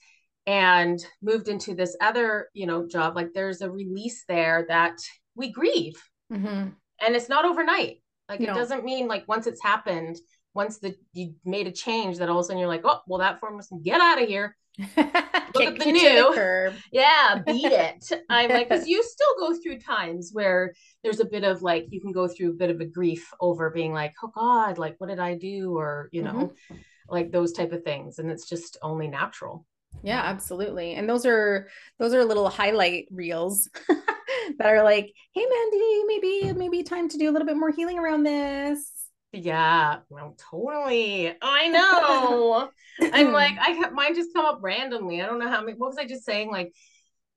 [0.47, 4.99] and moved into this other you know job like there's a release there that
[5.35, 6.03] we grieve
[6.33, 6.75] Mhm.
[7.01, 8.53] and it's not overnight like No.
[8.53, 10.16] it doesn't mean like once it's happened
[10.59, 13.21] once the you made a change that all of a sudden you're like oh well
[13.21, 14.57] that form must get out of here
[15.55, 16.33] Kick the new.
[16.35, 16.75] curb.
[16.93, 21.45] yeah beat it i'm like because you still go through times where there's a bit
[21.45, 24.33] of like you can go through a bit of a grief over being like oh
[24.35, 26.77] god like what did i do or you know mm-hmm.
[27.09, 29.65] like those type of things and it's just only natural
[30.03, 30.95] Yeah, absolutely.
[30.95, 33.69] And those are those are little highlight reels
[34.59, 37.99] that are like, hey Mandy, maybe maybe time to do a little bit more healing
[37.99, 38.97] around this.
[39.33, 41.35] Yeah no totally.
[41.41, 42.70] I know.
[43.12, 45.20] I'm like i have mine just come up randomly.
[45.22, 46.72] I don't know how many what was i just saying like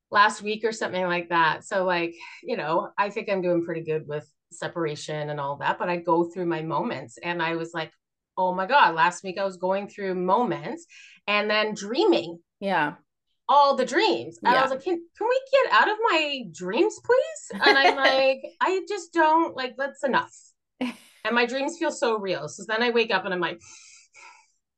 [0.10, 1.66] last week or something like that?
[1.66, 5.80] So like you know i think i'm doing pretty good with separation and all that
[5.80, 7.92] but i go through my moments and i was like
[8.38, 10.86] oh my god last week i was going through moments
[11.28, 12.96] and then dreaming yeah.
[13.48, 14.39] all the dreams.
[14.44, 17.62] And i was like can, can we get out of my dreams please?
[17.66, 20.36] And i'm like i just don't like that's enough
[21.26, 23.60] and my dreams feel so real so then i wake up and i'm like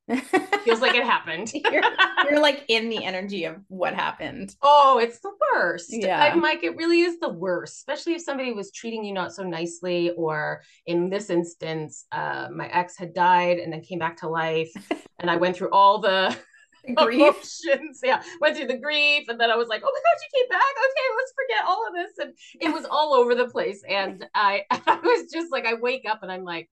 [0.63, 1.83] feels like it happened you're,
[2.29, 4.55] you're like in the energy of what happened.
[4.61, 5.87] Oh, it's the worst.
[5.89, 6.21] Yeah.
[6.21, 9.43] I'm like, it really is the worst, especially if somebody was treating you not so
[9.43, 14.29] nicely, or in this instance, uh, my ex had died and then came back to
[14.29, 14.71] life,
[15.19, 16.35] and I went through all the
[16.95, 17.19] Grief.
[17.19, 18.01] emotions.
[18.03, 20.49] Yeah, went through the grief, and then I was like, oh my god, you came
[20.49, 20.61] back.
[20.61, 23.81] Okay, let's forget all of this, and it was all over the place.
[23.87, 26.69] And I, I was just like, I wake up and I'm like.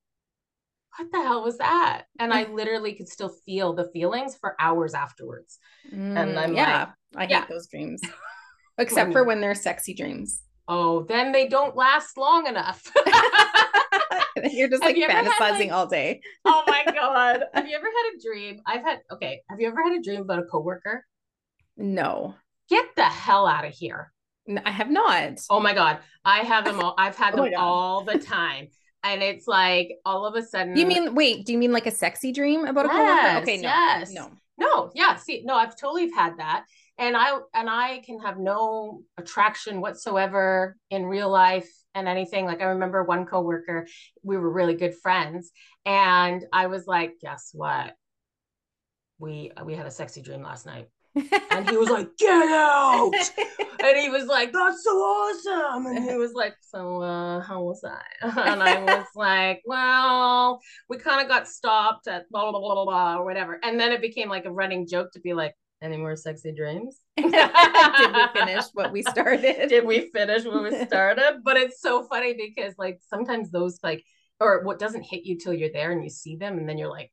[0.97, 2.03] What the hell was that?
[2.20, 5.57] And I literally could still feel the feelings for hours afterwards.
[5.89, 8.01] Mm, I'm yeah, I hate those dreams.
[8.78, 10.43] Except for when they're sexy dreams.
[10.68, 12.91] Oh, then they don't last long enough.
[14.52, 16.22] You're just Have like you fantasizing like- all day.
[16.46, 17.44] oh my god.
[17.54, 18.62] Have you ever had a dream?
[18.66, 19.42] I've had okay.
[19.50, 21.06] Have you ever had a dream about a coworker?
[21.78, 22.36] No,
[22.70, 24.12] Get the hell out of here.
[24.66, 25.39] I have not.
[25.50, 26.00] Oh my god.
[26.26, 26.96] I have them all.
[26.98, 27.60] I've had Oh them God.
[27.60, 28.68] all the time.
[29.04, 30.76] and it's like all of a sudden.
[30.78, 31.46] You mean wait?
[31.46, 33.44] Do you mean like a sexy dream about yes, a coworker?
[33.44, 34.12] Okay, no, yes.
[34.14, 34.32] no.
[34.58, 35.16] No, yeah.
[35.16, 36.66] See, no, I've totally had that.
[36.98, 42.46] And I and I can have no attraction whatsoever in real life and anything.
[42.46, 43.88] Like I remember one coworker,
[44.24, 45.52] we were really good friends,
[45.86, 47.96] and I was like, guess what?
[49.20, 50.88] We we had a sexy dream last night.
[51.16, 53.12] and he was like, get out.
[53.84, 55.86] and he was like, that's so awesome.
[55.88, 58.06] And he was like, so uh, how was that?
[58.22, 62.86] and I was like, well, we kind of got stopped at blah, blah, blah, blah,
[62.86, 63.60] blah, or whatever.
[63.62, 67.00] And then it became like a running joke to be like, any more sexy dreams?
[67.18, 69.70] Did we finish what we started?
[69.70, 71.42] Did we finish what we started?
[71.44, 74.04] But it's so funny because like sometimes those like,
[74.40, 76.90] or what doesn't hit you till you're there and you see them and then you're
[76.90, 77.12] like,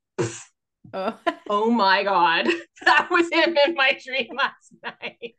[0.95, 1.19] Oh.
[1.51, 2.47] oh my god
[2.85, 5.35] that was him in my dream last night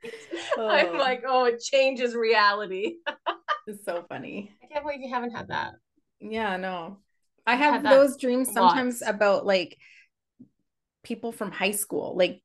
[0.58, 0.68] oh.
[0.68, 2.96] i'm like oh it changes reality
[3.68, 5.74] it's so funny i can't believe you haven't had that
[6.20, 6.98] yeah no
[7.48, 9.78] i have those dreams sometimes about like
[11.04, 12.42] people from high school like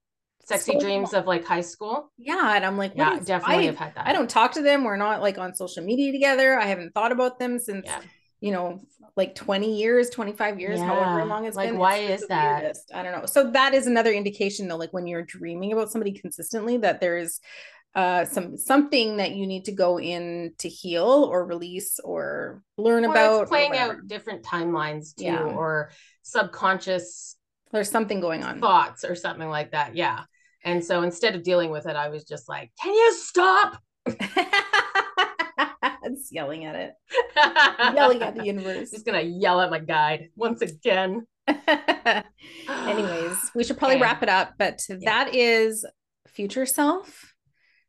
[0.47, 1.23] sexy so dreams long.
[1.23, 4.13] of like high school yeah and i'm like yeah definitely I, have had that i
[4.13, 7.39] don't talk to them we're not like on social media together i haven't thought about
[7.39, 8.01] them since yeah
[8.45, 8.79] you know,
[9.17, 10.85] like 20 years, 25 years, yeah.
[10.85, 11.79] however long it's like, been.
[11.79, 12.61] Why is that?
[12.61, 12.91] Weirdest.
[12.95, 13.25] I don't know.
[13.25, 17.41] So that is another indication though, like when you're dreaming about somebody consistently, that there's
[17.95, 23.05] uh some something that you need to go in to heal or release or learn
[23.05, 25.41] about playing out different timelines too yeah.
[25.41, 25.93] or
[26.23, 27.37] subconscious
[27.71, 30.25] there's something going on thoughts or something like that yeah
[30.65, 33.79] and so instead of dealing with it i was just like can you stop
[36.05, 36.95] it's yelling at it.
[37.95, 38.91] yelling at the universe.
[38.91, 41.27] Just gonna yell at my guide once again.
[42.69, 44.03] Anyways, we should probably okay.
[44.03, 44.97] wrap it up, but yeah.
[45.05, 45.85] that is
[46.29, 47.35] future self,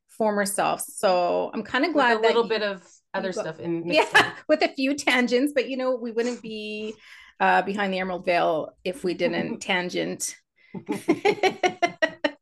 [0.07, 0.81] former self.
[0.81, 4.33] So I'm kind of glad with a little bit of other go, stuff in yeah,
[4.47, 6.95] with a few tangents, but you know, we wouldn't be
[7.39, 10.35] uh, behind the emerald veil if we didn't tangent.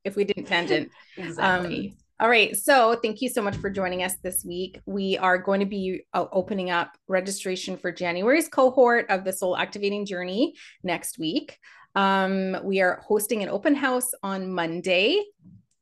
[0.03, 0.91] If we didn't tangent.
[1.15, 1.89] Exactly.
[1.89, 2.55] Um, all right.
[2.55, 4.79] So thank you so much for joining us this week.
[4.85, 9.57] We are going to be uh, opening up registration for January's cohort of the Soul
[9.57, 11.59] Activating Journey next week.
[11.95, 15.21] Um, we are hosting an open house on Monday,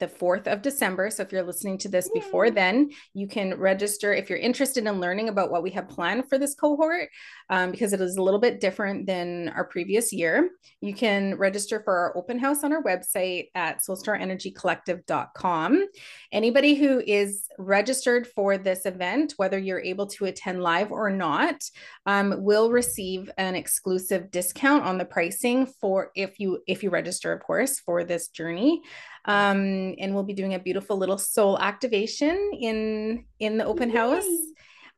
[0.02, 1.10] the 4th of December.
[1.10, 5.00] So if you're listening to this before then, you can register if you're interested in
[5.00, 7.08] learning about what we have planned for this cohort,
[7.50, 10.50] um, because it is a little bit different than our previous year.
[10.82, 15.86] You can register for our open house on our website at soulstarenergycollective.com.
[16.32, 21.62] Anybody who is registered for this event, whether you're able to attend live or not,
[22.08, 27.32] um, will receive an exclusive discount on the pricing for if you if you register,
[27.32, 28.82] of course, for this journey
[29.26, 34.26] um, and we'll be doing a beautiful little soul activation in in the open house.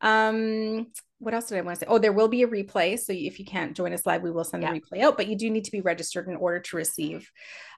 [0.02, 0.88] Um,
[1.20, 1.90] what else did I want to say?
[1.90, 3.00] Oh, there will be a replay.
[3.00, 4.74] So if you can't join us live, we will send yeah.
[4.74, 5.16] the replay out.
[5.16, 7.32] But you do need to be registered in order to receive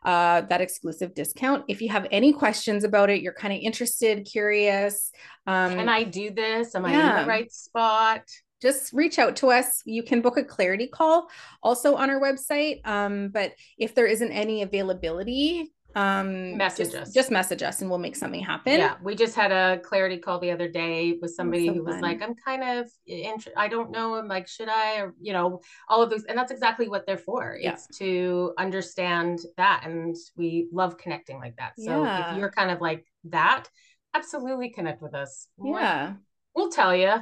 [0.03, 1.65] uh, that exclusive discount.
[1.67, 5.11] If you have any questions about it, you're kind of interested, curious.
[5.45, 6.73] Um, Can I do this?
[6.73, 6.89] Am yeah.
[6.89, 8.23] I in the right spot?
[8.61, 9.81] just reach out to us.
[9.85, 11.29] You can book a clarity call
[11.61, 12.85] also on our website.
[12.87, 17.13] Um, but if there isn't any availability, um message just, us.
[17.13, 18.77] just message us and we'll make something happen.
[18.79, 22.01] Yeah we just had a clarity call the other day with somebody so who was
[22.01, 25.61] like i'm kind of int- i don't know i'm like should i or you know
[25.87, 27.73] all of those and that's exactly what they're for yeah.
[27.73, 31.73] it's to understand that and we love connecting like that.
[31.77, 32.31] So yeah.
[32.31, 33.65] if you're kind of like that
[34.13, 35.47] absolutely connect with us.
[35.63, 36.05] Yeah.
[36.07, 36.15] like,
[36.55, 37.13] we'll tell you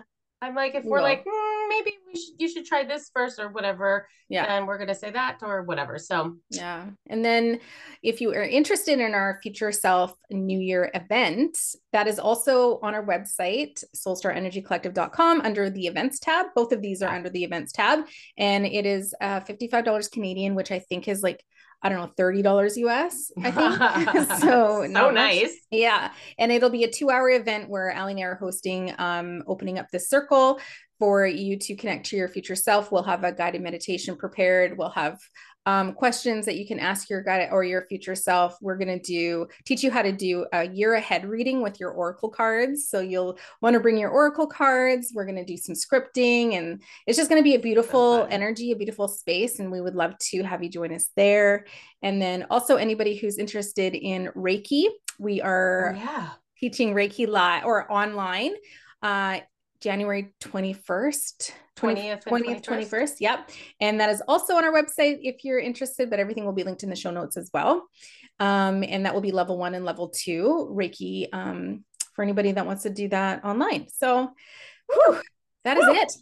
[0.41, 3.49] i'm like if we're like mm, maybe we should you should try this first or
[3.49, 7.59] whatever yeah and we're gonna say that or whatever so yeah and then
[8.01, 11.57] if you are interested in our future self new year event
[11.91, 17.13] that is also on our website soulstarenergycollective.com under the events tab both of these are
[17.13, 18.05] under the events tab
[18.37, 21.43] and it is uh, $55 canadian which i think is like
[21.83, 24.29] I don't know, $30 US, I think.
[24.39, 25.43] so, so nice.
[25.43, 25.51] Much.
[25.69, 26.11] Yeah.
[26.37, 29.77] And it'll be a two hour event where Ali and I are hosting, um, opening
[29.77, 30.59] up this circle
[31.03, 32.89] for you to connect to your future self.
[32.89, 34.77] We'll have a guided meditation prepared.
[34.77, 35.19] We'll have
[35.65, 38.55] um, questions that you can ask your guide or your future self.
[38.61, 41.91] We're going to do teach you how to do a year ahead reading with your
[41.91, 42.87] oracle cards.
[42.87, 45.11] So you'll want to bring your oracle cards.
[45.13, 48.71] We're going to do some scripting, and it's just going to be a beautiful energy,
[48.71, 49.59] a beautiful space.
[49.59, 51.65] And we would love to have you join us there.
[52.01, 54.85] And then also anybody who's interested in Reiki,
[55.19, 56.29] we are oh, yeah.
[56.61, 58.53] teaching Reiki live or online.
[59.01, 59.41] Uh,
[59.83, 62.89] January 21st, 20th, 20th, 21st.
[62.89, 63.15] 21st.
[63.19, 63.51] Yep.
[63.81, 66.83] And that is also on our website if you're interested, but everything will be linked
[66.83, 67.85] in the show notes as well.
[68.39, 71.83] Um, and that will be level one and level two Reiki um,
[72.15, 73.87] for anybody that wants to do that online.
[73.89, 74.31] So
[74.89, 75.19] whew,
[75.65, 76.13] that is it.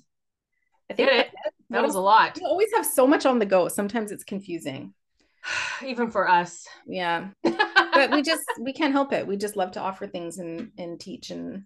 [0.89, 1.28] I think
[1.70, 2.38] that was a lot.
[2.38, 3.68] You always have so much on the go.
[3.68, 4.95] Sometimes it's confusing.
[5.86, 6.66] Even for us.
[6.88, 7.30] Yeah.
[7.43, 9.28] but we just we can't help it.
[9.28, 11.66] We just love to offer things and and teach and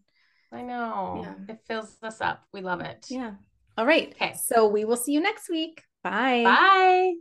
[0.55, 1.21] I know.
[1.23, 1.53] Yeah.
[1.53, 2.43] It fills us up.
[2.53, 3.05] We love it.
[3.09, 3.33] Yeah.
[3.77, 4.13] All right.
[4.13, 4.33] Okay.
[4.35, 5.83] So we will see you next week.
[6.03, 6.43] Bye.
[6.43, 7.13] Bye.